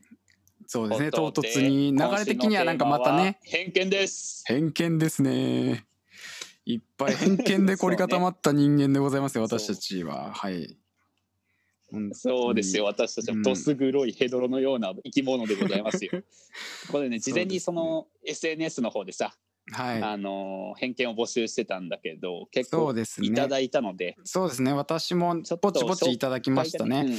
[0.65, 1.11] そうですね。
[1.11, 4.43] 唐突に流れ的にはなんかまたね偏見です。
[4.47, 5.85] 偏見ですね。
[6.65, 10.33] いっぱい偏見で凝り固まった人間でございますよ、私たちは。
[10.33, 10.78] はい
[12.13, 12.85] そうですよ。
[12.85, 16.11] 私たちはどす黒いヘドロのような生き物でございますよ。
[16.91, 19.35] これね事前にその SNS の方でさ、
[19.71, 20.03] はい。
[20.03, 24.73] あの偏見を募集してたんだけど結構いただいたので、そうですね。
[24.73, 27.17] 私もぼちぼちいただきましたね、うん。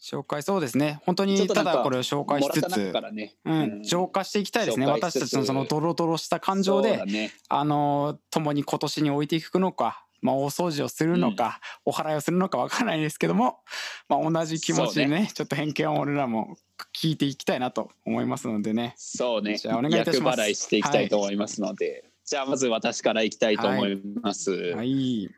[0.00, 1.00] 紹介そうですね。
[1.04, 4.86] 本当にただこれを紹介しつつね、うん、浄化していきたいですね。
[4.86, 7.32] 私たちのそのドロドロした感情でね。
[7.48, 13.60] あの共に今年に置いていくのかまあ、お掃除をするのか、お祓いをするのかわからないですけども、
[14.08, 16.56] まあ、同じ気持ちでねちょっと偏見を俺らも
[16.92, 18.94] 聞いていきたいなと思いますのでね。
[18.96, 19.56] そうね。
[19.56, 20.40] じゃあお願いいたします。
[20.40, 25.30] 厄払いしていきたいと思いますので、じゃあまず私からいきたいと思います、はい。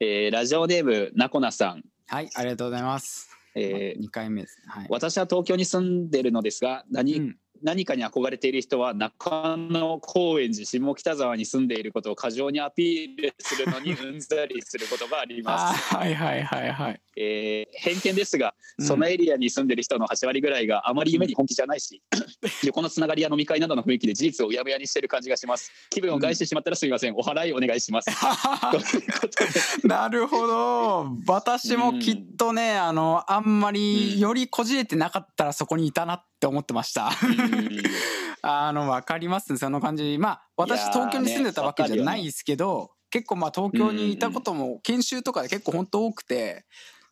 [0.00, 4.58] えーラジオネームなこなさん、はいありがとうございます、えー2回目です。
[4.66, 17.00] はい、私は東京に住んでるのですが何,、うん何かに憧れている人は中野高円寺下北沢に住んでいることを過剰にアピールするのに うんざりすることがありまあす、ーはいはいはいはい。
[17.16, 18.86] えー偏見ですがうん。
[18.86, 22.02] そのエリアに住んでる人の8割ぐらいがあまり夢に本気じゃないし、
[22.64, 25.70] 横のつながりや飲み会などの雰囲気で事実をうやむやにしてる感じがします。
[25.90, 27.14] 気分を害してしまったらすみません。
[27.14, 28.10] お払いお願いします、
[29.86, 31.06] なるほど。
[31.26, 34.20] 私もきっとね、あのあんまりうん。
[34.20, 37.08] よりこじれてなかったらそこにいたなって思ってました。
[37.08, 37.82] うん。
[38.42, 39.52] あの分かります？
[39.52, 40.18] ねその感じ。
[40.18, 46.66] まあ私東京に住んでたわけじねゃないですけど、結構まあ東京にいたことも研修とかで結構本当多くて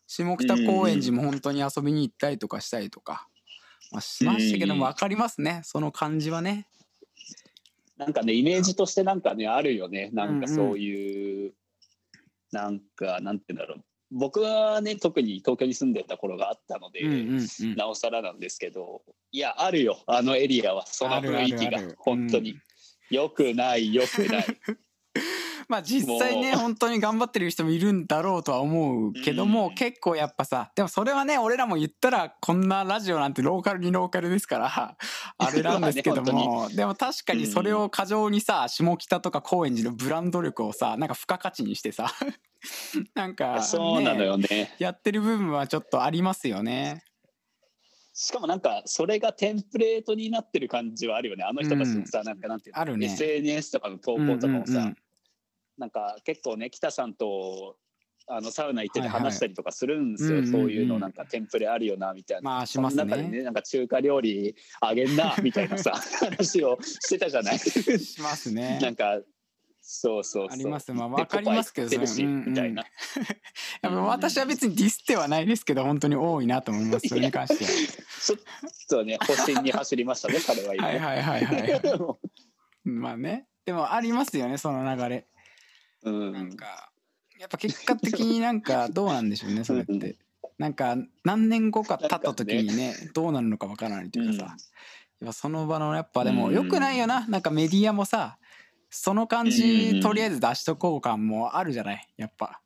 [0.05, 3.27] 下北高円寺も本当に遊びに行ったりとかしたりとか、
[3.91, 4.91] まあ、しましたけどもうん。
[4.91, 5.61] 分かりますね。
[5.63, 6.67] その感じはね。
[7.97, 10.09] なんかねイメージとしてなんかねあるよね。
[10.13, 11.53] なんかそういう、
[12.51, 13.83] なんかなんて言うんだろう
[14.13, 17.01] 僕はね特に東京に住んでた頃があったので、
[17.75, 19.01] なおさらなんですけど
[19.31, 19.99] いやあるよ。
[20.07, 22.51] あのエリアはその雰囲気が本当に。
[22.51, 22.61] うん
[23.13, 24.45] よくないよくない
[25.69, 29.75] まあ実際ね本当に頑張ってる人もいるんだろうとは思うけども、うん。
[29.75, 34.97] 結構やっぱさでもそれはね俺らも言ったらこんなラジオなんてローカルにローカルですから
[35.37, 42.11] あれなんですけども、でも確かにそれを過剰にさ下北とか高円寺のブランド力をさなんか付加価値にしてさ
[43.13, 44.75] なんか、ね、そうなのよね。
[44.79, 47.03] やってる部分はちょっとありますよね。
[48.15, 51.43] しかもなんかそれがテンプレートになってる感じはあるよね。
[51.43, 52.81] あの人たちのさ、なんかなんていうの？
[52.81, 53.07] あるね。
[53.07, 54.97] SNS とかの投稿とかもさ、うんうんうん
[55.77, 57.77] なんか結構ね北さんと
[58.27, 62.41] あのサウナ行ってて話したりとかするんですよ、そういうのなんかテンプレあるよなみたいな。
[62.41, 68.79] まあしますねその中でねなんか中華料理あげんなみたいなさ話をしてたじゃない しますね。
[68.81, 69.19] なんか
[69.85, 72.85] そうそうそうありますまあでわかりますけどうんうんみた いな
[73.81, 77.69] やっぱ私は別にディスってはないですけど本当に多いなと思いますそれに関しては。
[77.69, 78.39] ちょっ
[78.87, 81.81] とね保身に走りましたね彼は今はいはいはい。
[82.87, 83.47] まあね。
[83.65, 85.27] でもありますよね、その流れ。
[86.03, 86.91] うんなんか、
[87.39, 90.17] やっぱ結果的になんかどうなんでしょうね、それって。
[90.57, 94.53] なんか何年後か経った時にね、どうなるのかわからないというかさ。
[94.53, 94.57] うん
[95.23, 97.25] やっぱその場のやっぱでもうん良くないよな。
[97.27, 98.37] なんかメディアもさ、
[98.89, 102.59] その感うじんとりあえず出しとこう感もあるじゃない、やっぱ。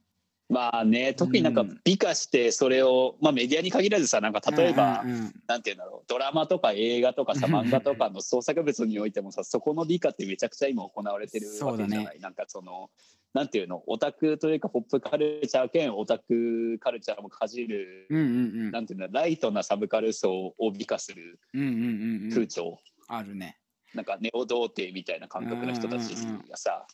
[0.50, 12.90] まあね特になんかうん美化してそれを、まあ、メディアに限らずさなんか例えば、うんうんうんなんていうんだろうドラマとか映画とかさうん漫画とかの創作物においてもさそこの美化ってめちゃくちゃ今行われてるわけじゃない、そうなんかその
[13.34, 18.30] なんていうのオタクというかポップカルチャー兼オタクカルチャーもかじる、うんうんう
[18.70, 18.72] ん。
[18.72, 22.30] なんていうんだライトなサブカル層を美化するうんうんうんうん。
[22.32, 23.58] 風潮、あるね。
[23.94, 26.16] なんかネオ童貞みたいな感覚の人たち
[26.50, 26.88] がさ、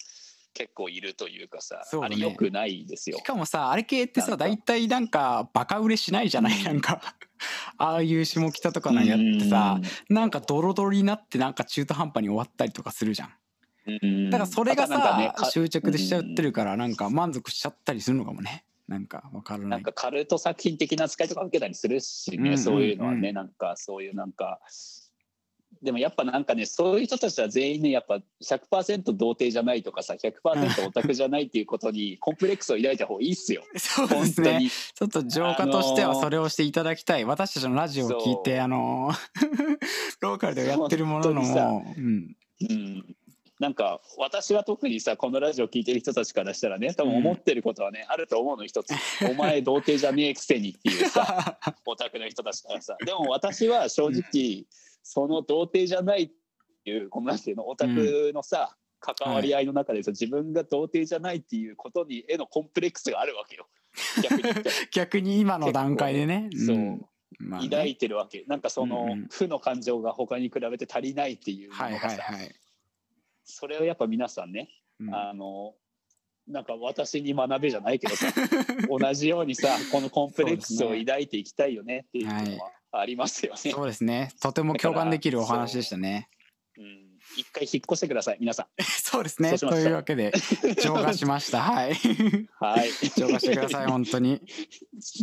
[0.53, 1.99] 結構いるというかさね。
[2.01, 3.17] あれよくないですよ。
[3.17, 3.23] し。
[3.23, 6.63] かもさあれ系ってさ大体なんかバカ売れしないじゃない？
[6.63, 7.01] なんか
[7.77, 9.79] ああいう下北とかのやってさ
[10.09, 13.33] なんかドロドロになってなんか中途半端に終わったりとかするじゃん。
[14.03, 14.29] うん。
[14.29, 18.65] だからそれがあとなんかね執着でしちゃってるからなんか満足しちゃったりするのかもね。
[18.87, 22.57] なんかわからなないんかカルト作品的な扱いとか受けたりするしね、うんうんうん。
[22.57, 24.59] そういうのはねなんかそういうなんか
[25.83, 33.63] でもやっぱなんかねそういう人たちは全員ねやっぱ100%童貞じゃないとかさ100%オタクじゃないっていうことに コンプレックスを抱いた方がいいっすよ。
[33.75, 34.69] そうで本当すねに。
[34.69, 37.25] ちょっと浄化としてはそれをしていただきたい。
[37.25, 39.11] 私たちのラジオを聞いてあの
[40.21, 41.85] ローカルでやってるもののも。
[41.97, 42.35] うん。
[42.69, 43.15] うん。
[43.59, 48.93] なんか私は特にさこのラジオ聞いてる人たちからしたらね多分思ってることはね、あると思うの一つ
[49.29, 52.97] 「お前童貞じゃねえくせに」っていうさ オタクの人たちからさ。
[53.05, 54.65] でも私は正直
[55.03, 56.31] その童貞じゃないっ
[56.83, 63.67] ていうこのなんていうのオタクのさ、関わり合いの中でさ自分が童貞じゃないっていうことにへのコンプレックスがあるわけよ。
[64.23, 64.43] 逆に
[64.91, 66.49] 逆に今の段階でね。
[66.53, 67.05] そう、ん。
[67.39, 67.69] まあね。
[67.69, 68.45] 抱いてるわけ。
[68.47, 69.27] なんかその、うんうん。
[69.27, 72.55] 負の感情が他に比べて足りないっていうのがはいさ、はいはい。
[73.43, 75.13] それをやっぱ皆さんねうん。
[75.13, 75.75] あの
[76.47, 78.27] なんか私に学べじゃないけどさ
[78.89, 83.71] 同じようにさこのコンプレックスを抱いていきたいよねっていうのはありますよね。
[83.71, 84.31] そうですね。
[84.41, 86.29] とても共感できるお話でしたね。
[86.77, 87.03] うん、
[87.37, 89.57] 一回引っ越してください皆さ そうですね。
[89.57, 90.31] というわけで、
[90.81, 91.61] 浄化しました。
[91.61, 91.91] はい。
[91.91, 92.49] ん。
[92.59, 92.89] はい。
[93.15, 94.41] 浄化してください、本当に。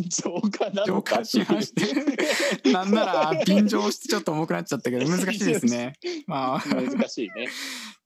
[0.08, 1.18] 浄化な浄のか？
[1.18, 1.90] 化しまして。
[2.70, 5.94] なんなら、便乗してちょっと重くなっちゃったけど、難しいですね。
[6.26, 7.48] ま難しいね。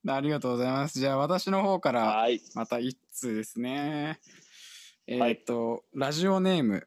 [0.08, 0.98] あ、ありがとうございます。
[0.98, 2.40] じゃあ、私の方から、はい。
[2.54, 4.20] また一通ですね。
[5.06, 6.86] えはいーっと、ラジオネーム、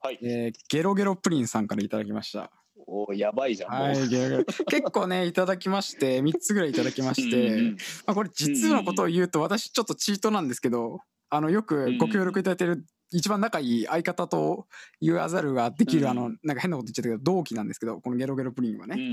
[0.00, 0.18] はい。
[0.22, 2.50] えーゲロゲロプリンさんからいただきました。
[2.86, 3.70] おーやばいじゃん。
[3.70, 4.44] はい、ゲロゲロ。
[4.44, 7.72] 結構ね、 いただきまして、3つぐらいいただきまして、
[8.06, 14.66] まあ、これ実のことを言うと、私ちょっとチートなんですけど、あの、よくご協力いただいてる、一番仲いい相方と
[15.00, 18.96] 言わざるができる、うんあの、なんか変なこと言っちゃったけど、同期なんですけど、このゲロゲロプリンはね。
[18.96, 19.04] うんう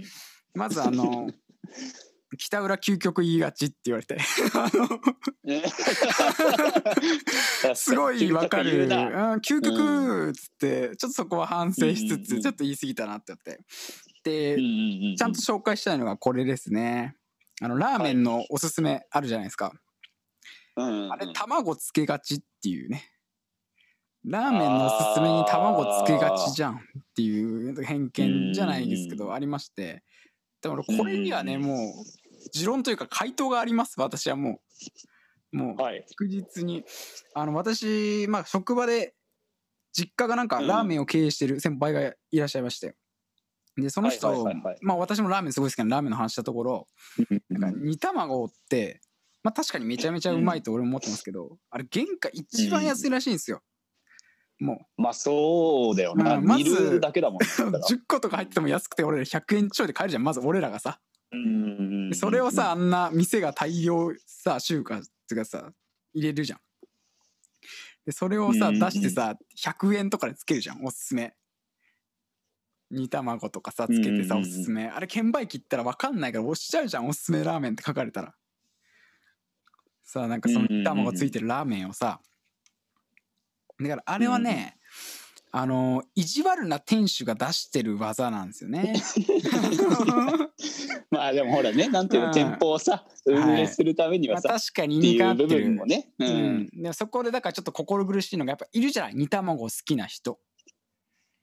[0.00, 0.02] ん
[0.54, 1.28] まずあの、
[2.36, 4.18] 北浦究極言いがちって言われて。
[7.74, 8.84] すごいわかる。
[8.84, 8.90] うん
[9.36, 13.60] 究極っつって、ちょっとそこは反省しつつ、ちょっと言い過ぎたなって思って。
[14.24, 14.56] で、
[15.16, 17.16] ちゃんと紹介したいのがこれですね。
[17.60, 19.72] あの、ラーメンのおすすめあるじゃないですか。
[20.74, 23.10] あれ、卵つけがちっていうね。
[24.24, 26.78] ラーメンのおすすめに卵つけがちじゃんっ
[27.14, 30.02] ていう偏見じゃないですけど、うんありまして。
[30.60, 34.60] でも俺これにはね、うんもう、持論というか回答があります、私はも
[35.52, 35.56] う。
[35.56, 36.04] もう、はい。
[36.08, 36.84] 確実に。
[37.34, 39.14] あの、私、まあ、職場で、
[39.92, 42.94] 実家がなんかうんラーメンを経営してる先輩がいらっしゃいまして。
[43.76, 46.86] で、その人、はいはいはいはいまあ私もラーメンすごい好きなラーメンの話したところ、
[47.48, 49.00] なんか煮卵って、
[49.42, 53.62] まあ確かにめちゃめちゃうまいと俺も思ってますけど、あれ原価一番安いらしいんですよ。
[54.58, 56.36] もまあそうだよな。
[56.36, 57.46] うんまずだけだもんね。
[57.60, 61.00] う、だから10個とか入ってても安くて俺ら100円ちょいで買えるじゃん、まず俺らがさ。
[61.32, 64.84] うんそれをさ、あんな店が大量さ、集荷っ
[65.28, 65.72] ていうかさ、
[66.14, 66.60] 入れるじゃん。
[68.04, 71.34] で、それをさ、うん出してさ、100円とかでつけるじゃん、おすすめ。
[72.90, 74.86] 煮卵とかさ、つけてさ、うんおすすめ。
[74.86, 78.34] あれ、券売機行ったら分かんないから押しちゃうじゃん、おすすめラーメンって書かれたら。
[80.04, 82.20] さあ、なんかその煮卵ついてるラーメンをさ、
[83.80, 84.78] だからあれはね、
[85.58, 88.92] あの、意地悪な店主が出してる技なんですよね。
[91.10, 95.86] まあでもほらね、なんていうの、うん店舗をさ、運営するためにまあはさ、確かにって理にかなってるいう部分も。
[95.86, 96.12] ね。
[96.18, 96.28] うう
[96.90, 100.38] んそこでだからちょっと心苦しいのがやっぱいるじゃない煮卵好きな人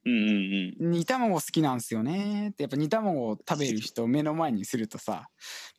[0.05, 0.91] うんうんうん。
[0.91, 5.27] 煮卵好きなんですよねってやっぱ煮卵を食べる人を目の前にするとさ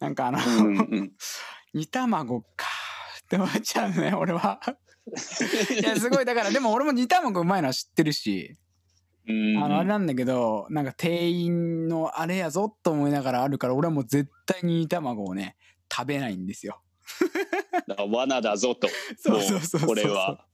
[0.00, 1.12] なんかあの、うんうん
[1.72, 2.66] 煮卵か
[3.24, 4.60] って思っちゃうね俺は
[5.06, 6.24] いやすごい。
[6.24, 8.56] だからでも俺も煮卵うまいのは知ってるし。
[9.28, 9.62] うん。
[9.62, 15.56] あのあれなんだけどなんか店員のあれやぞと思いながらあるから俺はもう絶対に煮卵をね
[15.94, 16.80] 食べないんですよ。
[17.86, 18.88] だから罠だぞと。
[19.18, 20.46] そうそうそうこれは。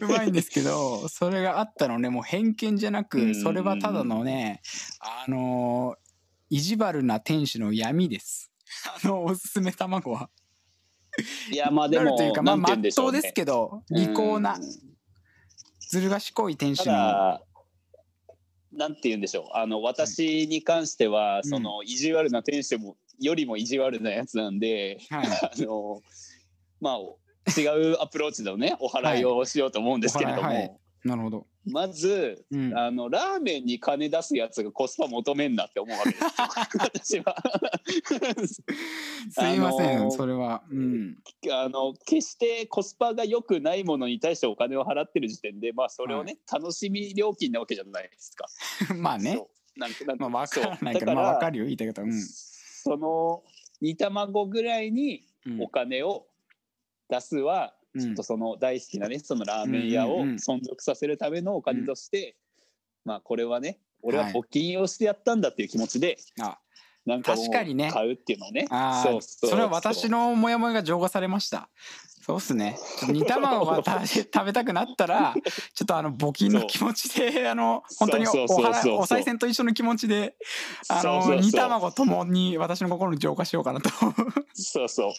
[0.00, 3.04] うまいんですけどそれがあったのねもう偏見じゃなうん。
[3.04, 4.62] くそれはただのね
[5.00, 5.96] あの
[6.48, 8.50] 意地悪な店主の闇です。
[9.04, 10.30] あのおすすめ卵は
[11.52, 14.90] いや、まあでも、というかまあまっとううんですけど利口なうん
[15.90, 17.42] ずる賢い店た主のだ、
[18.72, 19.56] なんて言うんでしょう。
[19.56, 25.26] あの、私に関しては、その、意地悪な店主も、よりも意地悪なやつなんで、はい。
[25.42, 26.00] あの、
[26.80, 36.16] まあ、違うアプローチのね、お払いをしようと思うんですけれども、はいはいなるほど、まず、うん、あの、ラーメンに金出すやつがコスパ求めんなって思うわけで
[37.02, 37.22] すよ。
[37.24, 37.36] 私は。
[39.30, 40.62] すいません、あのーそれは。
[40.70, 41.16] うん。
[41.50, 48.46] あの決してコスパが良くないものに対してお金を払ってる時点で、まあ、それをね、楽しみ料金なわけじゃないですか。
[48.96, 49.42] まあね。
[49.76, 52.08] なんかなんかまあ分からないけどまあ分かるよ言いたいことは。
[52.08, 52.22] うん。
[52.22, 53.42] その
[53.80, 55.62] 煮卵ぐらいにうん。
[55.62, 56.26] お金を
[57.08, 62.36] 出すは、うんちょっとその大好きなねそのラーメン屋を存続させるためのお金として、
[63.04, 66.58] まあこれはね俺ははい募金をしてやったんだっていう気持ちで、あ
[67.06, 67.90] なんか確かにね。
[67.90, 68.66] 買うっていうのをね。
[68.70, 71.68] ああそうそうそれは私のモヤモヤが浄化されました。
[72.22, 72.78] そうっすね。
[73.08, 75.34] 煮卵がた 食べたくなったら
[75.74, 80.36] ちょっとあの募金の気持ちであの本当にお賽銭と一緒の気持ちで
[80.88, 83.90] あの煮卵ともに私の心に浄化しようかなと。
[84.52, 85.12] そうそう。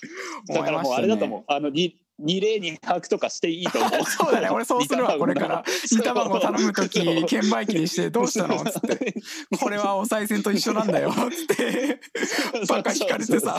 [0.47, 1.43] 思だからもうあれだと思う。
[1.47, 3.91] あのに二例二拍とかしていいと思う。
[4.05, 4.49] そうだね。
[4.49, 5.63] 俺そうするわ これから。
[5.91, 8.55] 煮卵頼む時券売機にしてどうしたの？
[8.55, 9.13] っつって。
[9.59, 11.09] これはお賽銭と一緒なんだよ。
[11.09, 11.99] っつって。
[12.69, 13.57] バカ引かれてさ。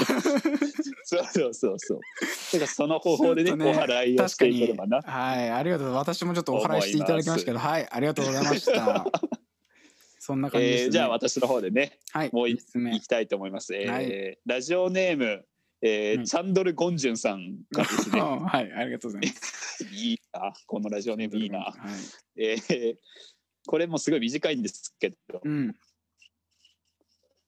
[1.04, 2.00] そうそうそうそう。
[2.52, 5.00] だからその方法でねねお払いをしていければな。
[5.02, 5.50] はい。
[5.50, 5.92] ありがとう。
[5.94, 7.58] 私もちょっとお払いしていただきましたけど。
[7.58, 7.88] はい。
[7.90, 9.06] ありがとうございました。
[10.18, 10.84] そんな感じです、ね。
[10.84, 12.30] えーじゃあ私の方でねはい。
[12.32, 12.92] もうい三つ目。
[12.92, 13.74] 行きたいと思います。
[13.74, 14.38] えーはい。
[14.46, 15.44] ラジオネーム、
[15.82, 18.20] えーうんチャンドル・ゴンジュンさんからですね。
[18.22, 21.60] はいありがとうございます いいなこのラジオネームいいな。
[21.60, 21.74] は
[22.36, 22.96] いえー
[23.64, 25.76] これもすごい短いんですけど、うん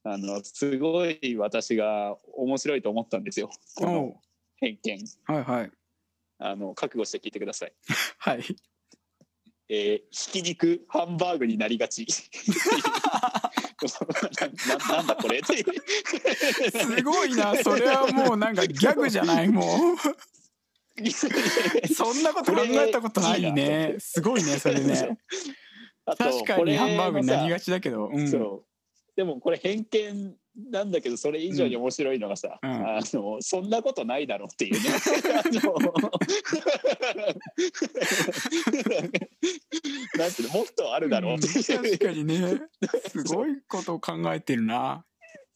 [0.04, 3.50] あのすごい私が面白いと思ったんですよ。
[3.74, 4.20] このお
[4.60, 4.98] 偏見。
[5.28, 5.70] うはいはい
[6.38, 7.72] あの覚悟して聞いてください。
[8.18, 8.44] はい
[9.68, 12.06] えー、ひき肉ハンバーグになりがち。
[14.40, 15.40] なななんだこれ。
[15.42, 17.56] すごいな。
[17.56, 19.96] それはもうなんかギャグじゃないもう。
[21.94, 23.96] そんなこと考えたことないね。
[23.98, 25.18] すごいねそれね。
[26.06, 28.66] 確かにハンバーグになりもがちだけど、うん、さそう。
[29.16, 32.70] でもこれ偏見なんだけどそれ以上に面白いのがさ、うん。
[32.70, 34.80] あのそんなことないだろうっていうね。
[35.32, 35.42] なん
[40.32, 41.62] ていうのもっとあるだろうっていう、うん。
[41.84, 42.60] 確かにね。
[43.08, 45.04] すごいことを考えてるな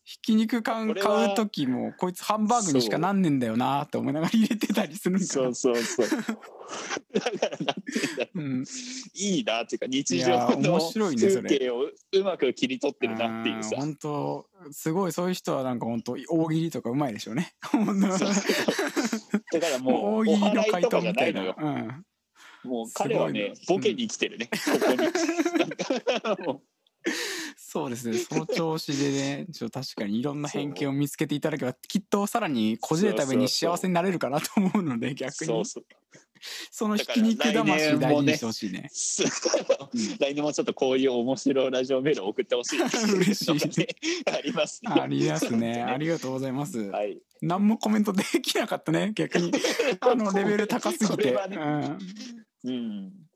[0.08, 5.26] ひき肉買うこれは買う時もこいつハンバーグにしかなんねんだよなって思いながら入れてたりするんかな。
[5.26, 6.08] そうそうそう。
[7.12, 8.40] だからなんていうんだろう。
[8.40, 8.64] うん。
[9.12, 11.42] いいなっていうか日常の面白いねそれ。
[11.42, 13.76] 風景をうまく切り取ってるなっていうさ。
[13.76, 17.52] 本当すごいそういう人はなんか本当大喜利とかうまいでしょうね。
[19.52, 21.54] だからもうお大喜利の回答みたいな。
[22.64, 24.92] もう彼はねボケに来てるね、ここ
[26.54, 26.58] に
[27.70, 28.16] そうですね。
[28.16, 35.84] その 調子でね、ちょっと確かにいろんな偏見を見つけていただけば、きっとさらにこじれた上に幸せになれるかなと思うので、う逆にそうそう
[36.72, 38.88] そのひき肉魂大事にしてほしいね。
[40.18, 43.86] 来年もちょっとこういう面白いラジオメールを送ってほしい嬉しい
[44.32, 44.90] ありますね。
[44.90, 45.82] ありますね。
[45.82, 46.78] ありがとうございます。
[46.78, 47.20] はい。
[47.42, 49.52] 何もコメントできなかったね、逆に。
[50.00, 51.34] あのレベル高すぎて。
[51.34, 51.98] うん
[52.64, 53.27] うん。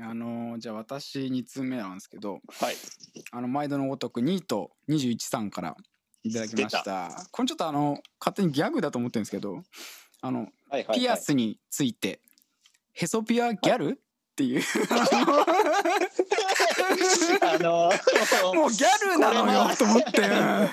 [0.00, 2.74] あのじゃあ私2通目なんですけどはい。
[3.30, 5.76] あの毎度のごとくニート21さんから
[6.22, 7.26] いただきました。
[7.30, 9.62] これちょっとあの勝手にギャグだと思ってるんですけど
[10.20, 10.98] あのはいはい、はい。
[10.98, 12.20] ピアスについて
[12.92, 13.90] ヘソピアギャル？
[13.90, 14.62] っていう。
[17.42, 17.92] あの
[18.54, 20.20] もうギャルなのよと思って。
[20.22, 20.68] うん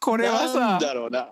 [0.00, 1.28] これはさだろうな。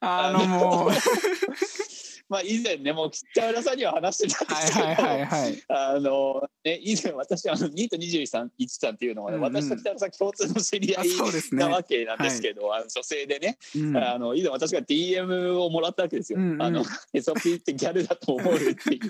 [0.00, 0.90] あのもう
[2.32, 5.62] まあ以前ねもう北浦さんには話してたんですけど、はいはいはいはい。
[5.68, 11.08] あのね以前私あのニート23さん一さんっていうのは、ねうんうん私と北浦さん共通の知り合あい
[11.52, 13.96] なわけなんですけど、あの女性でね、うん。
[13.98, 16.38] あの以前私が DM をもらったわけですよ。
[16.38, 19.00] うんうんあのヘソピーってギャルだと思うっていう。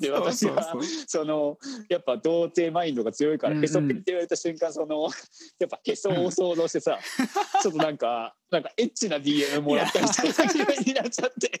[0.00, 0.90] で私はそうそう。
[0.90, 3.64] そうそのやっぱ童貞マインドが強いから、うんうん。
[3.64, 5.08] へそピって言われた瞬間その
[5.58, 6.98] やっぱへそを想像してさ、
[7.62, 11.60] ちょっとなんかなんかエッチな DM もらったみたいな気分になっちゃって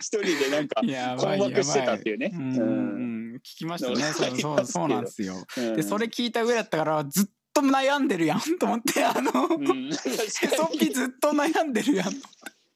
[0.00, 0.80] 一人でなんか
[1.18, 2.30] 困惑してたっていうね。
[2.32, 3.96] うんうん聞きましたね。
[3.96, 5.34] そうそう そうなんですよ。
[5.56, 5.76] うん。
[5.76, 12.12] でそれ聞いた上だったからずっと悩んでるやんと思ってあのうん、ヘソピずっと悩んでるやん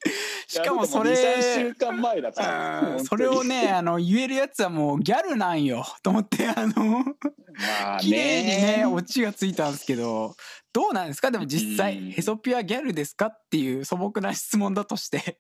[0.49, 2.81] しかもそれ3週間前だから。
[2.97, 10.35] うんそれをねあの言えるやつはもうギャルなんよと思ってあのまあ綺麗にねねオチがついたんですけど
[10.73, 11.31] どうなんですか？
[11.31, 12.11] でも実際うん。
[12.13, 15.39] ヘソピアギャルですかっていう素朴な質問だとして。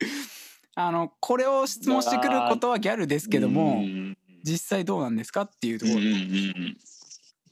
[0.76, 4.16] あのこれを質問してくることはギャルですけどもうん。
[4.42, 6.78] 実際どうなんですかっていうところうんうんうん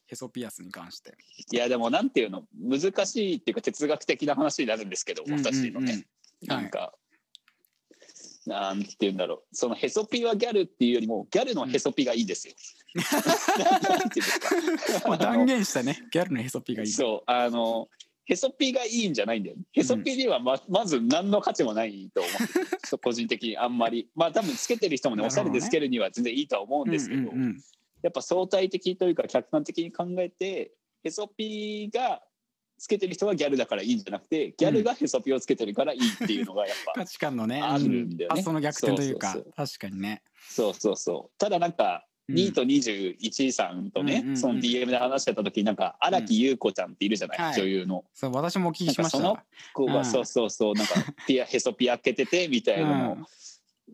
[0.06, 1.14] ヘソピアスに関して。
[1.52, 2.44] いやでもなんていうの？
[2.60, 6.04] 難しいっていうか哲学的な話になるんですけど私のね、
[6.48, 6.92] うんうんうんなんか、
[8.46, 9.56] なんていうんだろう。
[9.56, 12.54] そのヘソピはギャルっていうよりもギャルのヘソピがいいですよ。
[15.06, 15.98] もう 断言したね。
[16.10, 16.88] ギャルのヘソピがいい。
[16.88, 17.22] そう。
[17.26, 17.88] あの
[18.24, 19.56] ヘソピがいいんじゃないんだよ。
[19.72, 22.30] ヘソピにはままず何の価値もないと思
[22.94, 22.98] う。
[22.98, 24.08] 個人的にあんまり。
[24.14, 27.30] まあ多分つけてる人もねおしゃれでつけるには全然いいとは思うんですけど、
[28.02, 30.72] やっぱ相対的というか客観的に考えて
[31.04, 32.22] ヘソピが
[32.82, 37.62] つけてる人はギャルだからいいんじゃなくてギャルがヘソピをつけてるからいいっていうのがやっぱ、価値観のね。
[37.62, 38.34] あるんだよね。
[38.34, 40.22] 発想の逆転というかそうそう確かにね。
[40.50, 41.38] そうそうそう。
[41.38, 42.34] ただなんか、うん。
[42.34, 47.54] ニート21さんとね、うんうんうんその DM で話してた時なんか荒木優子ちゃんっているじゃない、はい。
[47.54, 48.02] 女優の。
[48.14, 49.46] そう私もお聞きしましなんかた。
[49.74, 50.04] 子が、うん。
[50.04, 50.94] そうそうそうなんか
[51.28, 53.26] ピアヘソピ開けててみたいなのをうん。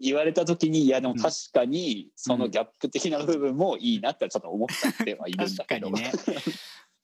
[0.00, 6.42] 言われた時にいやでも確かにそのギャップ的な部分もいいなってちょっと思ってはいるんだけど、確かにね。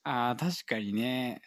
[0.05, 1.43] あー確かにね。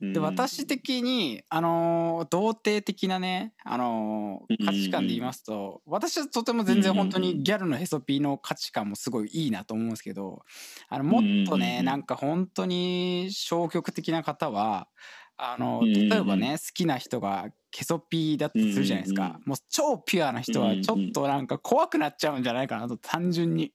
[0.00, 0.12] うん。
[0.12, 10.42] で私的にあのー童貞的なねあのー価値観で言いますと私はとても全然本当にギャルのヘソピーの価値観もすごいいいなと思うんですけど
[10.88, 14.88] あのもっとねうんなんか本当に消極的な方は
[15.36, 19.40] あのうん例えばね好きな人がヘソピーだとするじゃないですか。
[19.46, 23.72] もう超ピュアな人はちょっとなんか怖くなっちゃうんじゃないかなと単純に。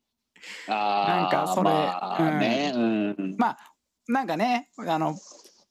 [0.70, 3.36] なんかそれまあね、うん。
[3.38, 3.58] まあ
[4.08, 5.16] なんかねあの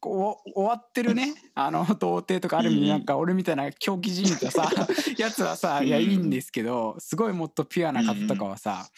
[0.00, 1.34] こう終わってるね。
[1.54, 4.70] あの童貞とかある意味なんか俺みたいな狂気じみたさ。
[5.18, 6.04] やつはさいやうん。
[6.04, 8.88] いいんですけどすごいもっとピュアな方とかはさ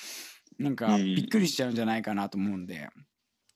[0.59, 2.89] なんかうんびっくりしちゃうんじゃないかなと思うんで。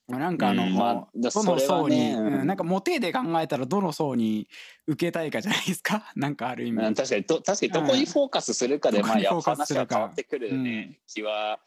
[0.06, 2.26] なんかあの、うんまあだどの層に、ねうん。
[2.40, 4.48] うんなんかモテで考えたらどの層に
[4.86, 6.12] 受けたいかじゃないですか？
[6.16, 9.94] なんかある意味、うん確かにど確かにどこにフォーカスするかで、うんまあやっぱどこにフォーカスす話るか。
[9.94, 10.96] は変わってくるね、うん。
[11.06, 11.58] 気は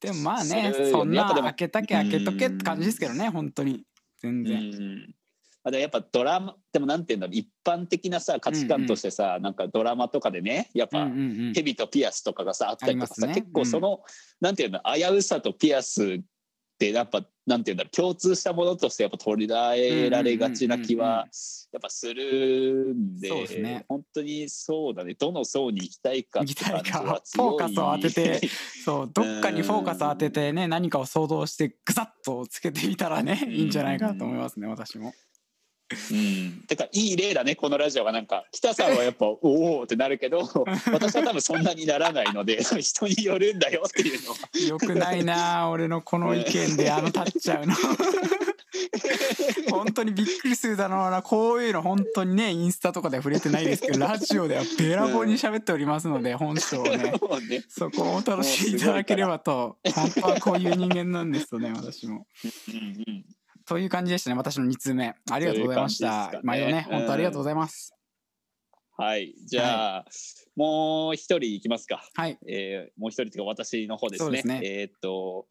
[0.00, 3.86] でもまあねそんな開けたけ開けとけって感じですけどね本当に
[4.20, 5.14] 全う然、ん。
[5.62, 7.36] あでやっぱドラマでもなんていうんだろう。
[7.36, 11.52] 一般的なさ価値観としてさ、なんかドラマとかでねやっぱ、うんうんうん。
[11.54, 13.34] ヘビとピアスとかがさあったりとかさ、ね。
[13.34, 14.00] 結構その、
[14.40, 16.20] なんていうの危うさとピアス
[16.80, 21.26] ってやっぱなんていうんだろう共通したものとしてやっぱ取りらえられがちな気は
[21.72, 23.84] やっぱするんで,、ね。
[23.86, 25.14] 本当にそうだね。
[25.14, 27.20] どの層に行きたいかって感じは行きたいか。
[27.22, 28.48] 強いフォーカスを当てて
[28.84, 33.52] そうどっかにフォーカス当ててね何かを想像してグサッとつけてみたらねうん。
[33.52, 35.12] いいんじゃないかなと思いますね私も。
[36.12, 38.44] うん、てかいい例だねこのラジオがなんか。
[38.52, 40.48] 北さんはやっぱおおってなるけど
[40.92, 44.38] 私は多分そんなにならないので人によるんだよっていうのは。
[44.68, 47.74] よくないなあ俺のこの意見であの立っちゃうの。
[49.70, 51.22] 本当にびっくりするだろうな。
[51.22, 57.14] こういうの本当にねインスタとかで触れてないですけどラジオではべらぼうに喋っておりますので本性をね。
[57.68, 59.76] そこをお楽しみいただければと。
[59.92, 62.26] 本当はこういう人間なんですとね私も。
[62.68, 63.24] うんうん
[63.70, 64.36] という感じでしたね。
[64.36, 65.14] 私の2通目。
[65.30, 66.72] ありがとうございました、そういうね。
[66.72, 67.94] ね本当ありがとうございます、
[68.98, 69.32] はい。
[69.46, 70.04] じゃあ、
[70.56, 72.02] もう一人いきますか。
[72.14, 72.36] はい。
[72.48, 74.40] えーもう一人というか私の方ですね。
[74.40, 74.60] すね。
[74.64, 75.46] えーっと、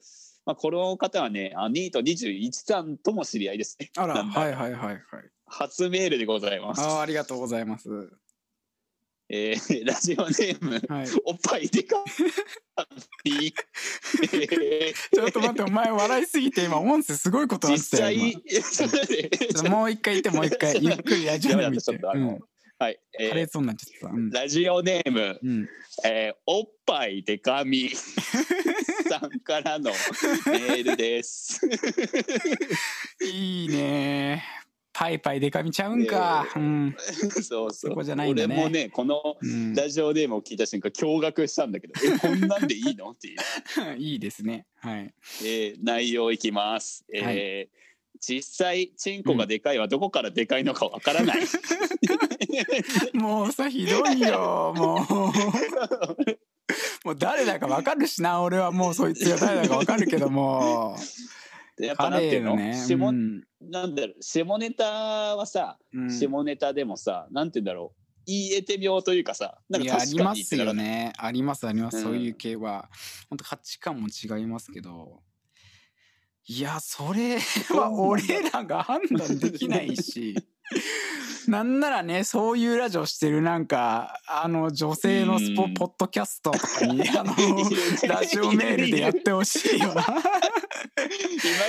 [0.45, 3.89] まあ、この方はね、あニート21さんとも知り合いですね。
[3.95, 4.99] あらはいはいはいはい。
[5.45, 6.81] 初メールでございます。
[6.81, 7.87] あーありがとうございます
[9.29, 11.07] えー ラジオネーム、はい。
[11.23, 11.97] おっぱいでか
[13.23, 13.53] い。
[14.25, 15.15] えー。
[15.15, 18.11] ちょっと待ってお前笑いすぎて今音声すごいことになって実た
[19.69, 20.77] よもう一回言ってもう一回。
[20.83, 22.39] ゆっくりラジオネーム
[22.79, 24.15] はい、えー破裂音になっちゃった。
[24.15, 24.29] うん。
[24.31, 25.69] ラジオネーム、うん。
[26.05, 27.91] えーおっぱいでかみ
[29.09, 31.61] さんからのメールです。
[33.21, 34.58] いいね
[34.99, 37.73] パイパイデカミちゃうんか、うん、 そうそう。
[37.73, 38.53] そこじゃないんだね。
[38.55, 43.11] 俺もね、このうん、ラジオネームを聞いた瞬間驚愕したんだけど、 え、こんなんでいいの？
[43.11, 43.37] っていう、
[43.97, 44.65] いいですね。
[44.81, 45.13] はい。
[45.41, 47.05] えー内容いきます。
[47.13, 47.79] えー
[48.19, 51.37] 実際、チンコがでかいはどこからでかいのかわからない。
[53.13, 54.73] もうさひどいよ。
[54.75, 54.97] もう。
[57.07, 58.73] もう誰だかわかるしな俺は。
[58.73, 60.97] もうそいつが誰だかわかるけども。
[60.97, 61.03] で
[61.79, 63.43] やっぱなんていうの、ね下うん。
[63.61, 64.85] なんだろう下ネタ
[65.35, 66.09] はさ、うん。
[66.09, 71.13] 下ネタでもさ、なんて言うんだろう、言えてみようというかさ、なんか確かりますよね。
[71.17, 72.03] ありますあります、うん。
[72.03, 72.89] そういう系は。
[73.29, 75.21] 本当価値観も違いますけど。
[76.51, 77.37] いやそれ
[77.69, 80.33] は俺らが判断できないし
[81.51, 85.73] なんならねそういうラジオしてるなんかあの女性のスポうん。
[85.73, 87.33] ポッドキャストとかに あの
[88.07, 90.01] ラジオメールでやってほしいよな。
[90.01, 90.11] いま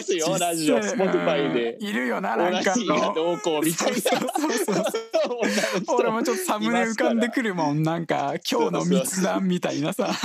[0.03, 1.73] すよ、ラジオ、 Spotify で。
[1.81, 1.87] うん。
[1.87, 2.75] いるよななんか
[3.15, 4.01] どうこうみたいな。
[4.01, 4.21] そう
[4.65, 4.85] そう
[5.89, 10.11] 俺もちょっとサムネ浮かんでくるもんなんか今日の密談みたいなさ。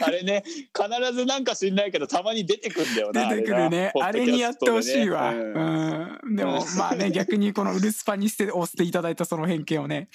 [0.00, 3.28] あれね、必ずなんか知んないけど、たまに出てくんだよな。
[3.28, 3.92] 出てくるね。
[4.00, 6.78] あれにやってほしいわ、うん、でもうん。
[6.78, 10.08] まあね逆にこのウルスパにして押していただいたその偏見をね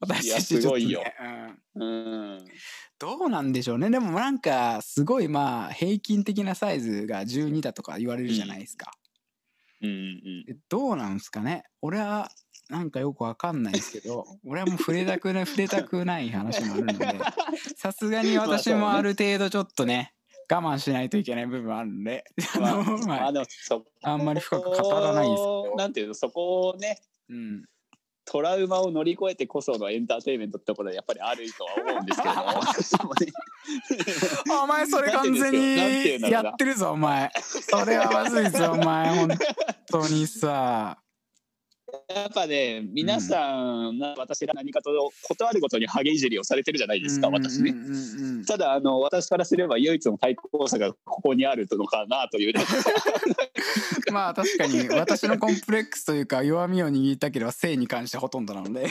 [0.00, 1.58] 私たちちょっと、ねいやすごいよ。
[1.74, 2.34] うん、うん。
[2.34, 2.44] うん
[2.96, 3.90] どうなんでしょうね。
[3.90, 8.92] でもなんかすごいまあ平均的なサイズが12だとか言われるじゃないですか、
[9.82, 9.88] うん。
[9.88, 10.44] うん。
[10.48, 11.64] えどうなんですかね。
[11.82, 12.30] 俺は
[12.70, 17.20] なんかよくわかんないですけど 俺はもう触れたくない触れたくない話もあるので
[17.76, 20.14] さすがに私もある程度ちょっとね
[20.54, 22.24] 我慢しないといけない部分あるんで。
[22.56, 22.60] あ
[23.06, 25.42] まあ、あ あのそあんまり深く語らないです。
[25.42, 27.64] けどなんていうの、そこをね、うん、
[28.24, 32.34] トラウマを乗り越えてこそのエンターテインメントってところはやっぱりあるとは思うんですけど
[34.62, 37.30] お前それ完全にやってるぞお前。
[37.40, 39.14] それはまずいぞお前。
[39.14, 39.28] 本
[39.90, 40.98] 当にさ
[42.14, 44.90] やっぱね皆さん、な私ら何かと
[45.28, 47.70] 断るごとにハゲいじりをされてるじゃないですか、私ね。
[47.70, 48.44] うんうんうんうん。
[48.44, 52.64] ただあの私からすれば唯一の対抗策がここにあるのかなというね。
[54.12, 58.86] まあ確かに私のコンプレックスというか弱みを握ったければ性に関してほとんどなので。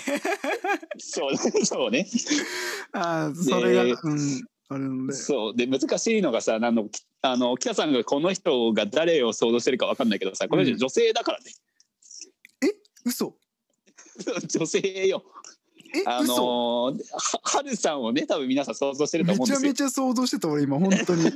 [0.98, 2.08] そうそうね。
[2.94, 5.14] あーそれが、でうんあるので。
[5.14, 5.56] そう。
[5.56, 11.52] で難しいのがさあのきあの北さんがこの人が誰を想像してるか分かんないけどさこの人うん女性だからね、
[13.06, 13.36] 嘘。
[14.48, 15.24] 女性よ。
[15.96, 19.70] えあ嘘のーははるさんをね多分皆さん想像してるとめちゃ思うんですよ。
[19.70, 21.32] めちゃ想像してた俺今本当に。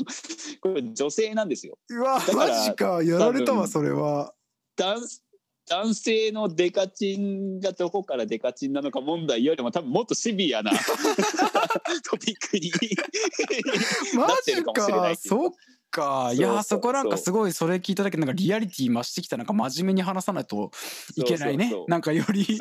[0.60, 1.78] これ女性なんですよ。
[1.90, 3.02] うわマジか。
[3.02, 4.32] やられたわそれは。
[4.76, 5.00] 男
[5.68, 10.70] 男性のデカチンがどこからデカチンなのか問題よりも多分もっとシビアな
[12.10, 12.72] トピックに
[14.14, 15.12] マ なってジるかもしれない。
[15.12, 15.42] っていうか。
[15.42, 15.52] そっ
[15.90, 20.70] かいやそこなんかすごいそれ聞いただけでなんかリアリティ増してきたなんか真面目に話さないと
[21.16, 21.72] いけないね。
[21.88, 22.46] なんかより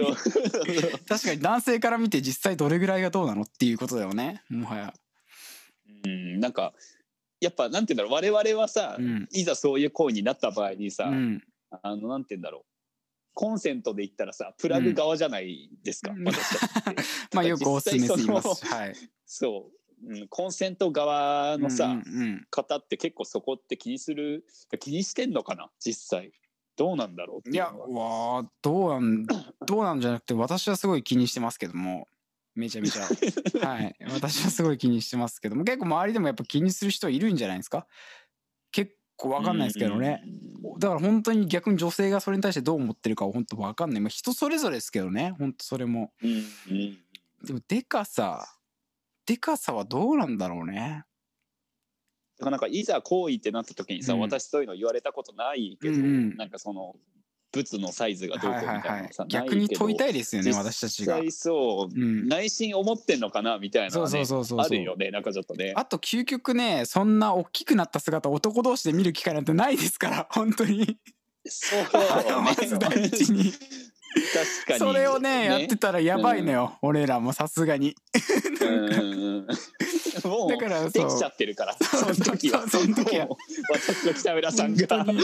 [1.07, 4.93] 確かに男性から見て実際どれぐらいがどうなのっていうことだよねもはや。
[6.05, 6.73] うんなんか
[7.39, 8.33] やっぱなんて言うんだろう。
[8.33, 9.27] 我々はさ、うん。
[9.31, 11.43] いざそういう行為になった場合にさ、うん。
[11.83, 12.63] あのなんて言うんだろう。
[13.33, 16.23] コンセントで言ったらさプラグ側じゃないですか、うん。
[16.23, 18.65] 私たち まあよくおすすめし実際そのます。
[18.65, 18.95] はい。
[19.25, 24.45] そう、うん、コンセント側のさ、うんうん方って結構そこって気にする
[24.79, 25.69] 気にしてんのかな？
[25.79, 26.31] 実際。
[26.75, 28.33] どうなんだろういやていうのは。
[28.35, 29.25] わあどうなん
[29.65, 32.07] どうなんじゃなくて私はすごい気にしてますけども。
[32.53, 33.03] めちゃめちゃ。
[33.67, 33.95] はい。
[34.13, 35.63] 私はすごい気にしてますけども。
[35.63, 37.87] 結構周りでもやっぱ気にする人いるんじゃないですか？
[38.71, 40.23] 結構わかんないですけどね。
[40.79, 44.01] だから本当に逆に女性がそれに対してどう思ってるかは本当わかんない。
[44.01, 46.13] まあ、人それぞれですけどね、本当それも。
[46.21, 46.31] うん
[46.69, 46.97] うん。
[47.43, 48.56] でも、でかさ、
[49.27, 51.03] でかさはどうなんだろうね。
[52.39, 56.95] だからなんかいざ行為ってなった時にさ、うん私そういうの言われたことないけど、うんうんなんかその
[57.53, 61.19] 物のサイズがどうこうみたいなのさ、逆に問いたいいですよね、私たちが。
[61.29, 62.27] そう、うん。
[62.27, 70.97] 内心思ってんのかなみたいなそうそうそうそうそうあるよねなんかちょっとねあと究極ね、そんな大きくなった姿男同士で見る機会なんてないですから、本当に。
[71.45, 71.83] そう
[72.43, 73.53] まず第一に。
[74.33, 74.79] 確かに。
[74.79, 77.95] それをね、やってたらやばいのよ、俺らもさすがに。
[78.61, 78.67] うん。
[78.67, 79.47] うんうん
[80.23, 82.67] もうだからできちゃってるからその時は。
[82.67, 83.27] その時は。
[83.71, 85.05] 私と北村さんが。
[85.05, 85.15] もう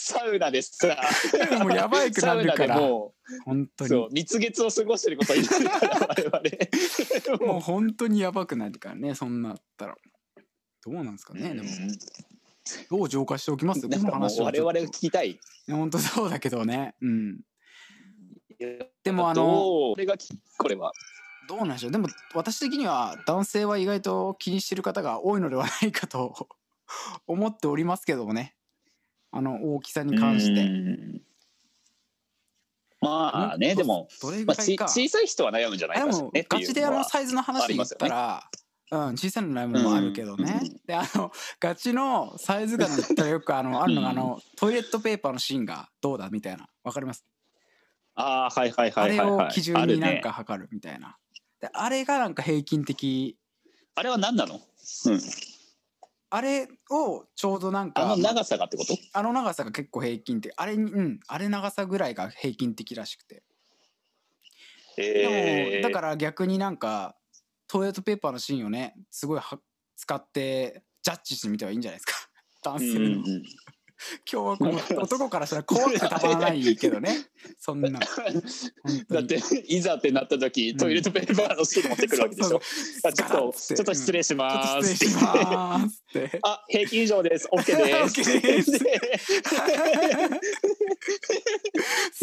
[0.00, 0.96] サウナでさ。
[1.60, 2.76] もうやばいくなるから。
[2.76, 3.14] でも
[3.44, 3.88] 本当に。
[3.88, 7.46] うそう日月を過ごしてることになるから我々。
[7.52, 9.96] もう本当にやばくなるからねそんなあったら。
[10.84, 11.68] どうなんですかねでも
[12.90, 15.38] どう浄化しておきますこの なんかもう話は我々が聞きたい。
[15.68, 16.94] 本当そうだけどね。
[17.00, 17.40] うん。
[19.02, 20.92] でもあのこれがきこれは。
[21.48, 21.92] どうなんでしょう。
[21.92, 26.48] でも私的には男性は意外と気にしてる方が多いのではないかと
[27.26, 28.54] 思っておりますけどもね。
[29.32, 30.62] あの大きさに関して。
[30.62, 31.22] うん。
[33.00, 34.06] まあねでも、
[34.46, 38.48] まあ、小さい人は悩むんじゃないかしらねってガチであのサイズの話で言ったら、
[38.92, 40.80] うん、小さいのライブもあるけどね、うん。
[40.86, 44.16] であのガチのサイズ感で言ったらよくあのあるのがあうん。
[44.18, 46.68] のトイレットペーパーの芯がどうだみたいな。
[46.84, 47.24] わかります、
[48.14, 51.16] ああはいはいはあれいはい、はい、を基準になんか測るみたいな、
[51.60, 53.38] であれがなんか平均的。
[53.94, 54.58] あれは何なの、う
[55.10, 55.20] ん、
[56.30, 58.94] あれをちょうどなんかあの長さがってこと？
[59.14, 60.52] あの長さが結構平均的。
[60.56, 61.20] あれにうん。
[61.28, 63.42] あれ長さぐらいが平均的らしくて。
[64.96, 67.16] でえー、もだから逆になんか
[67.72, 69.58] トイレットペーパーの芯をねすごいは
[69.96, 72.12] 使ってジャッジしてみてはいいんじゃないですか。
[72.62, 73.22] 男性の、うんうん。
[73.22, 73.42] 今
[74.26, 77.30] 日はこう 男からしたら怖くてたまらないけどね。
[77.58, 77.98] そんな。
[79.08, 80.76] だっていざってなった時、ん。
[80.76, 82.60] トイレットペーパーの芯持ってくるわけでしょ、そう
[83.04, 85.10] あちょっとちょっと失礼しますっ
[86.12, 86.38] て。
[86.42, 87.48] あ平均以上です。
[87.50, 88.20] OK です。
[88.20, 88.72] OK です。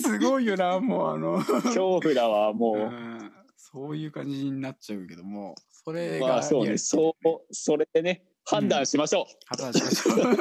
[0.04, 2.54] すごいよなもうあの、恐怖だわう。
[2.54, 3.39] もん、
[3.72, 5.56] そういう感じになっちゃうけども
[5.86, 6.78] それう、がまあそうね。
[6.78, 10.38] そうそれでね判断しましょ話しましょう。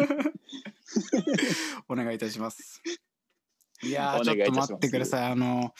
[1.93, 2.83] お願いいたします。
[3.83, 5.33] いやちょっと待ってください。
[5.33, 5.73] あの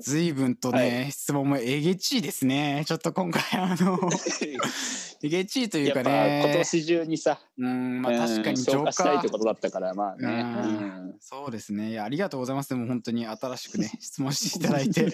[0.00, 2.84] 随分とね、は質問もえげちいですね。
[2.86, 3.98] ちょっと今回あのう
[5.22, 11.08] えげちいというかやっぱね今年中にさ、うんまあ確かに浄化化したいってことだったからまあね、うん。
[11.08, 11.16] うん。
[11.20, 11.90] そうですね。
[11.90, 12.70] いやありがとうございます。
[12.70, 15.04] でも本当に新しくね質問していただいて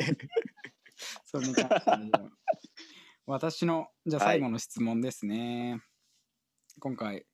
[1.26, 2.10] それに関してね
[3.26, 5.80] 私のじゃあはい最後の質問ですね、
[6.80, 7.26] 今回、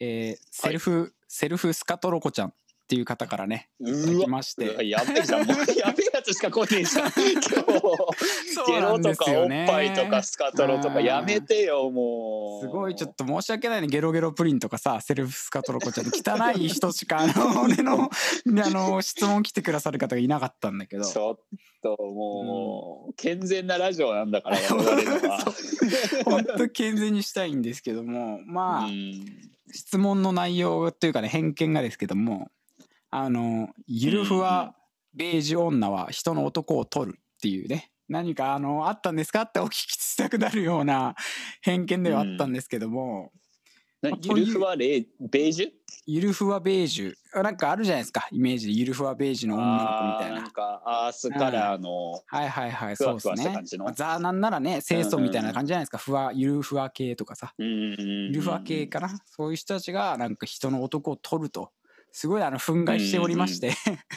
[0.00, 2.54] えーセルフ、セルフスカトロコちゃん
[2.84, 4.86] っていう方からねう来わまして。
[4.86, 5.46] やべえじゃん。
[5.46, 7.12] もうやべえやつしか来ねえじゃん。
[7.16, 8.72] 今日。
[8.72, 12.66] ゲロとかおっぱいとかスカトロとかやめてよもう。
[12.66, 13.86] すごいちょっと申し訳ないね。
[13.86, 18.08] ゲロゲロプリンとかさセルフスカトロコちゃんで汚い人しかあの 俺のあ
[18.44, 21.06] の質問来てくださる方がいなかったんだけど。
[21.06, 21.38] ちょっ
[21.82, 25.38] ともう、健全なラジオなんだから我々
[26.24, 28.40] 本当健全にしたいんですけども。
[28.44, 29.54] まあ、うん。
[29.74, 32.48] 質問の内容というかね偏見がですけども
[33.16, 34.74] あのゆるふわ
[35.14, 37.92] ベージュ女は人の男を取るっていうね。
[38.08, 39.42] 何かあのあったんですか？
[39.42, 41.14] ってお聞きしたくなるような
[41.62, 43.30] 偏見ではあったんですけども、
[44.02, 45.70] なまあゆるふわレベージュ？
[46.06, 47.42] ゆるふわベージュ。
[47.42, 48.26] なんかあるじゃないですか？
[48.32, 48.72] イメージで。
[48.72, 49.88] ゆるふわベージュの女の子み
[50.18, 50.42] たいな。
[50.42, 52.96] なんかアースカラーの、はいはいはい。
[52.96, 53.62] そうですね。
[53.94, 55.98] ザなんならね清楚みたいな感じじゃないですか。
[55.98, 57.54] ふわゆるふわ系とかさ。
[57.56, 57.66] うん。
[57.66, 59.08] ゆるふわ系かな？
[59.24, 61.70] そういう人たちがなんか人の男を取ると
[62.14, 63.74] すごいあの憤慨しておりまして。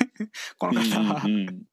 [0.60, 1.24] この方は。
[1.26, 1.68] うんうん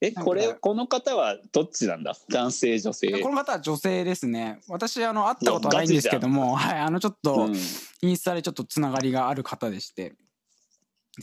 [0.00, 2.14] えこれこの方はどっちなんだ？
[2.30, 3.20] 男性女性。
[3.22, 4.60] この方は女性ですね。
[4.68, 7.56] 私あの会ったことはないんですけどもはいあのちょっとうん。
[8.02, 10.14] インスタでちょっとつながりがある方でして。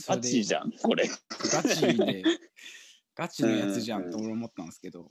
[0.08, 1.08] ガチじゃんこれ。
[1.28, 2.24] ガチで
[3.14, 5.10] ガチのやつじゃんと俺思ったんですけど。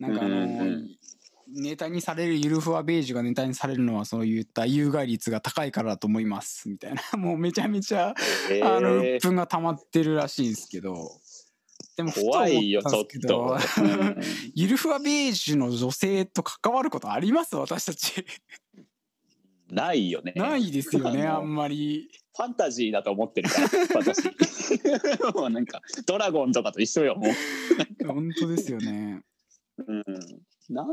[0.00, 0.98] なんかあの、うんうん
[1.54, 8.14] ネタにされるゆるふわベージュがネタにされるのはそういった有害率が高いからだと思いますみたいな もうめちゃめちゃ
[8.50, 11.20] えあのー鬱憤が溜まってるらしいんですけど
[11.96, 13.56] でも怖いよ、ちょっと。
[13.82, 14.16] うん
[14.54, 17.54] ゆるふわベージュの女性と関わることあります？
[17.56, 18.24] 私たち
[19.68, 20.32] ないよね。
[20.36, 24.24] ないですよね あんまりファンタジーだと思ってるから、私。
[25.34, 28.06] もうなんか、ドラゴンとかと一緒よ、もう。
[28.06, 29.20] 本当ですよね
[29.86, 30.04] うん。
[30.70, 30.86] なん、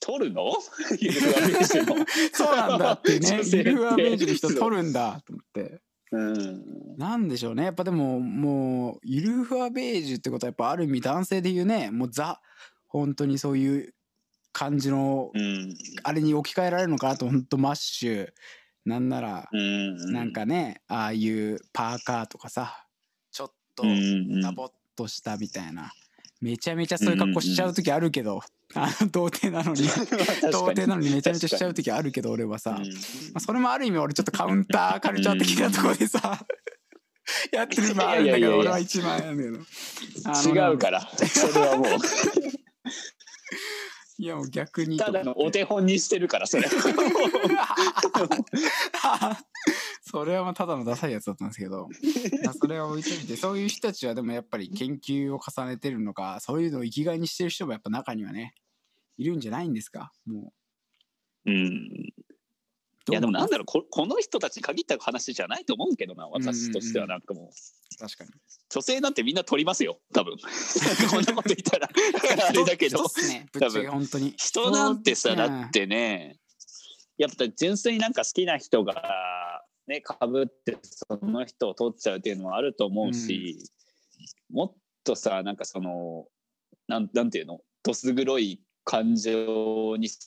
[0.00, 0.52] 取るの？
[2.32, 3.26] そうなんだってね。
[3.36, 3.56] 女性って。
[3.58, 5.80] ゆるふわベージュの人取るんだと思って。
[6.12, 6.96] うん。
[6.96, 7.64] なんでしょうね。
[7.64, 11.90] やっぱでももうゆるふわベージュってことはやっぱある意味男性で言うね。
[11.90, 12.40] もうザ
[12.88, 13.94] 本当にそういう
[14.52, 15.74] 感じのうん。
[16.02, 18.32] あれに置き換えられるのかなと本当マッシュ。
[18.84, 20.12] なんならうん。
[20.12, 22.86] なんかねああいうパーカーとかさ
[23.32, 25.92] ちょっとうん、ダボっとしたみたいな。
[26.40, 28.42] めちゃめちゃそういう格好しちゃう時あるけど
[28.74, 29.86] あの 童貞なの に。
[29.86, 32.78] 童貞なのにめちゃめちゃしちゃう時あるけど俺はさ、ま
[33.34, 36.20] あ、それもある意味俺ちょっとカウンターカルチャー的なところでさ
[37.52, 39.58] やってる今あるんだけど俺は一番やんだけど
[40.50, 41.00] 違うから。
[41.00, 41.88] それはもう、
[44.16, 46.68] いやもう逆にただのお手本にしてるから、それ。
[50.02, 51.88] それはまあただのダサいやつだったんですけど
[52.44, 58.54] まあそれは置いといてそういう人たちはでもやっぱり研究を重ねてるのかそういうのを生きがいにしてる人もやっぱ中にはね
[59.16, 60.52] いるんじゃないんですかも
[61.46, 62.12] ううん。
[63.10, 67.98] いやでもなんだろうここの人たちに限った話じゃないと思うけどな私としてはなんかもう。
[67.98, 68.30] 確かに。
[68.70, 70.36] 女性なんてみんな取りますよ多分。
[71.10, 71.88] こんなこと言ったら。
[72.48, 72.98] あれだけど。
[72.98, 74.34] 人っすねぶっちゃけ本当に。
[74.36, 76.38] 人なんてさ人だってね
[77.18, 83.58] やっぱ純粋になんか好きな人がねかぶってその人を取っちゃうっていうのはあると思うし、
[84.50, 84.74] もっ
[85.04, 86.26] とさなんかその
[86.88, 87.60] なんなんていうの？
[87.82, 90.18] どす黒い感情に支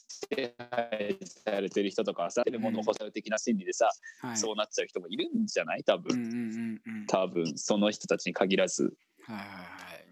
[0.70, 3.88] 配されてる人とかはさ、うん、物干され的な心理でさ、
[4.20, 4.36] はい。
[4.36, 5.84] そうなっちゃう人もいるんじゃない？
[5.84, 7.06] 多分、うんうんうんうん。
[7.06, 8.94] 多分その人たちに限らず。
[9.26, 9.36] はい。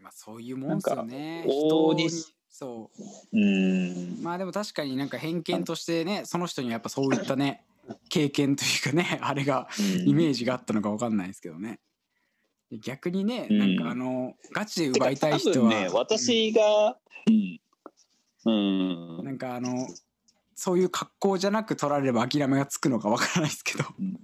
[0.02, 1.40] まあそういうもんですよね。
[1.40, 2.90] なんか大に人そ
[3.32, 3.36] う。
[3.39, 4.23] うん。
[4.23, 7.64] まあでも確かになんか偏見としてねその人にはやっぱそういったね
[8.09, 9.68] 経験というかねあれが
[10.06, 11.81] イメージがあったのか分かんないですけどね。
[12.70, 13.77] で逆にねうんなん。
[13.77, 16.97] かあのガチで奪いたい人は、ね私が
[17.28, 17.60] うん、
[18.47, 18.51] う
[19.23, 19.24] ん。
[19.24, 19.89] なんかあの
[20.55, 24.20] そういう格好じゃなく取られれば諦めがつくのか分からないですけど、うん。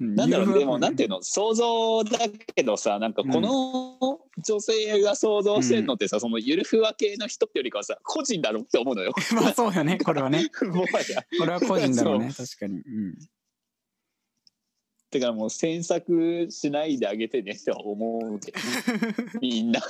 [0.00, 0.14] うん。
[0.14, 1.22] なんだろうでもなんていいうの？
[1.22, 2.18] 想像だ
[2.54, 9.12] けどさなんかこの女性が想像してるのってさ、そのゆるふわ系の人ってよりかはさ個人だろって思うのよ。
[9.34, 10.48] まあそうよねこれはね。
[10.58, 13.18] これは個人だろうね 確かに、うん、
[15.10, 19.14] てかもう詮索しないであげてねって思うけどね。
[19.42, 19.80] みんな。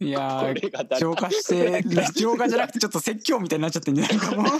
[0.00, 1.82] いやー浄化して
[2.14, 4.44] 浄化じゃなくてちょっと説教みたいになっちゃってんじゃないかも。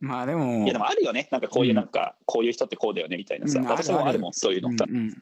[0.00, 1.28] まあでもいやでもあるよね。
[1.30, 3.66] なんかこういうなんか、こういう人ってこうだよねみたいなさ、うん。
[3.66, 4.76] 私もあるもんそういうの。
[4.76, 5.16] さ、うん。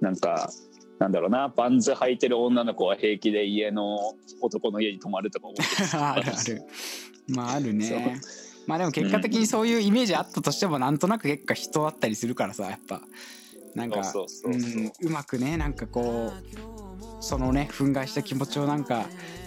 [0.00, 0.50] なんか
[0.98, 1.48] なんだろうな。
[1.48, 6.62] バンズ履いてる女の子は平気で家の男の家に泊まるとか思ってるあるある
[7.28, 8.20] まああるね
[8.68, 13.00] まあでも結果的にそういうイメージあったとしてもなんとなく結果人だったりするからさやっぱ。
[13.74, 14.26] なんかそ
[15.04, 19.06] うまくねなんかこうそのね憤慨した気持ちをなんか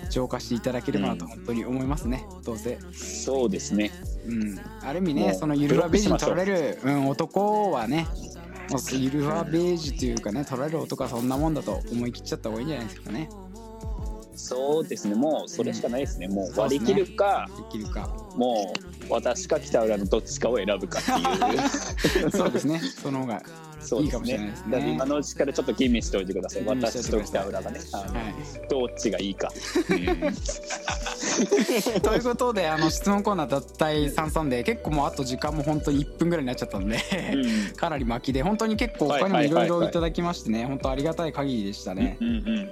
[0.09, 2.79] 浄化していただければなと本当に思いますねどうせ。
[2.93, 3.91] そうですね。
[4.25, 4.59] うん。
[4.83, 8.07] ある意味ねそのゆるふわベージュに取られブる、うん、男はね
[8.93, 13.29] ゆるふわベージュというかね取られる男はそんなもんだと思い切っちゃった方がいいんじゃないですかね
[14.35, 15.15] そうですね。
[15.15, 16.27] もうそれしかないですね。
[16.27, 18.73] もう割り切るか、できるかも
[19.09, 22.31] う私か北浦のどっちかを選ぶかっていう。
[22.31, 22.79] そうですね。
[22.79, 23.43] その方が
[23.81, 24.93] そういいかもしれないですね。
[24.93, 26.63] 今のうちからちょっと吟味しておいてください。
[26.65, 27.79] 私と北浦がね。
[27.91, 28.69] はい。
[28.69, 29.51] どっちがいいか、
[32.01, 36.97] ということであの質問コーナー脱退33で結構もうあと時間も本当に1分ぐらいになっちゃったんで
[37.33, 37.75] うん。
[37.75, 42.17] かなり巻きで本当に結構他にもいろいろいただきましてね本当ありがたい限りでしたね。
[42.21, 42.71] うんうん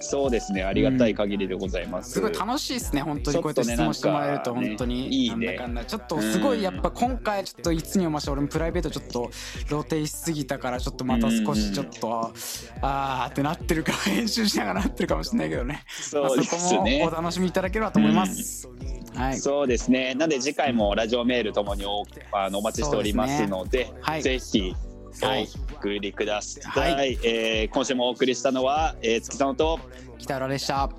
[0.00, 0.64] そうですね。
[0.64, 3.36] ありがたい限りでございます、すごい楽しいですね本当に。
[3.36, 5.08] こうやって質問してもらえると本当に。
[5.08, 5.58] いいね。
[5.86, 9.30] ちょっとすごいやっぱ今回ちょっといつにも増して俺もプライベートちょっと
[9.68, 12.32] 露呈しすぎたからちょっとまた少しちょっと
[12.80, 15.84] あーってなってるか編集しながらなってるかもしれないけどね。
[16.14, 16.60] まあそうですね。
[16.60, 18.68] そこもお楽しみいただければと思います。
[19.14, 19.38] はい。
[19.38, 20.14] そうですね。
[20.14, 24.22] なんで次回もラジオメールともにおあのお待ちしておりますので、はい。
[24.22, 24.74] ぜひ
[25.22, 25.48] はい。
[25.69, 26.92] お送りください。
[26.92, 29.80] はえー今週もお送りしたのは、えー、月さんと。
[30.18, 30.90] 北浦でした。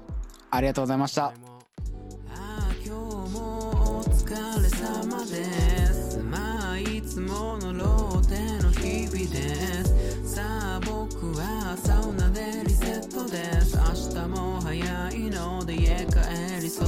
[0.50, 1.26] ありがとうございました。
[1.26, 1.34] ああ
[2.84, 5.46] 今日もお疲れ様で
[5.94, 6.18] す。
[6.18, 10.36] まあいつものローテの日々です。
[10.36, 13.78] さあ僕はサウナでリセットです。
[13.78, 16.88] 明日も早いので家帰りそう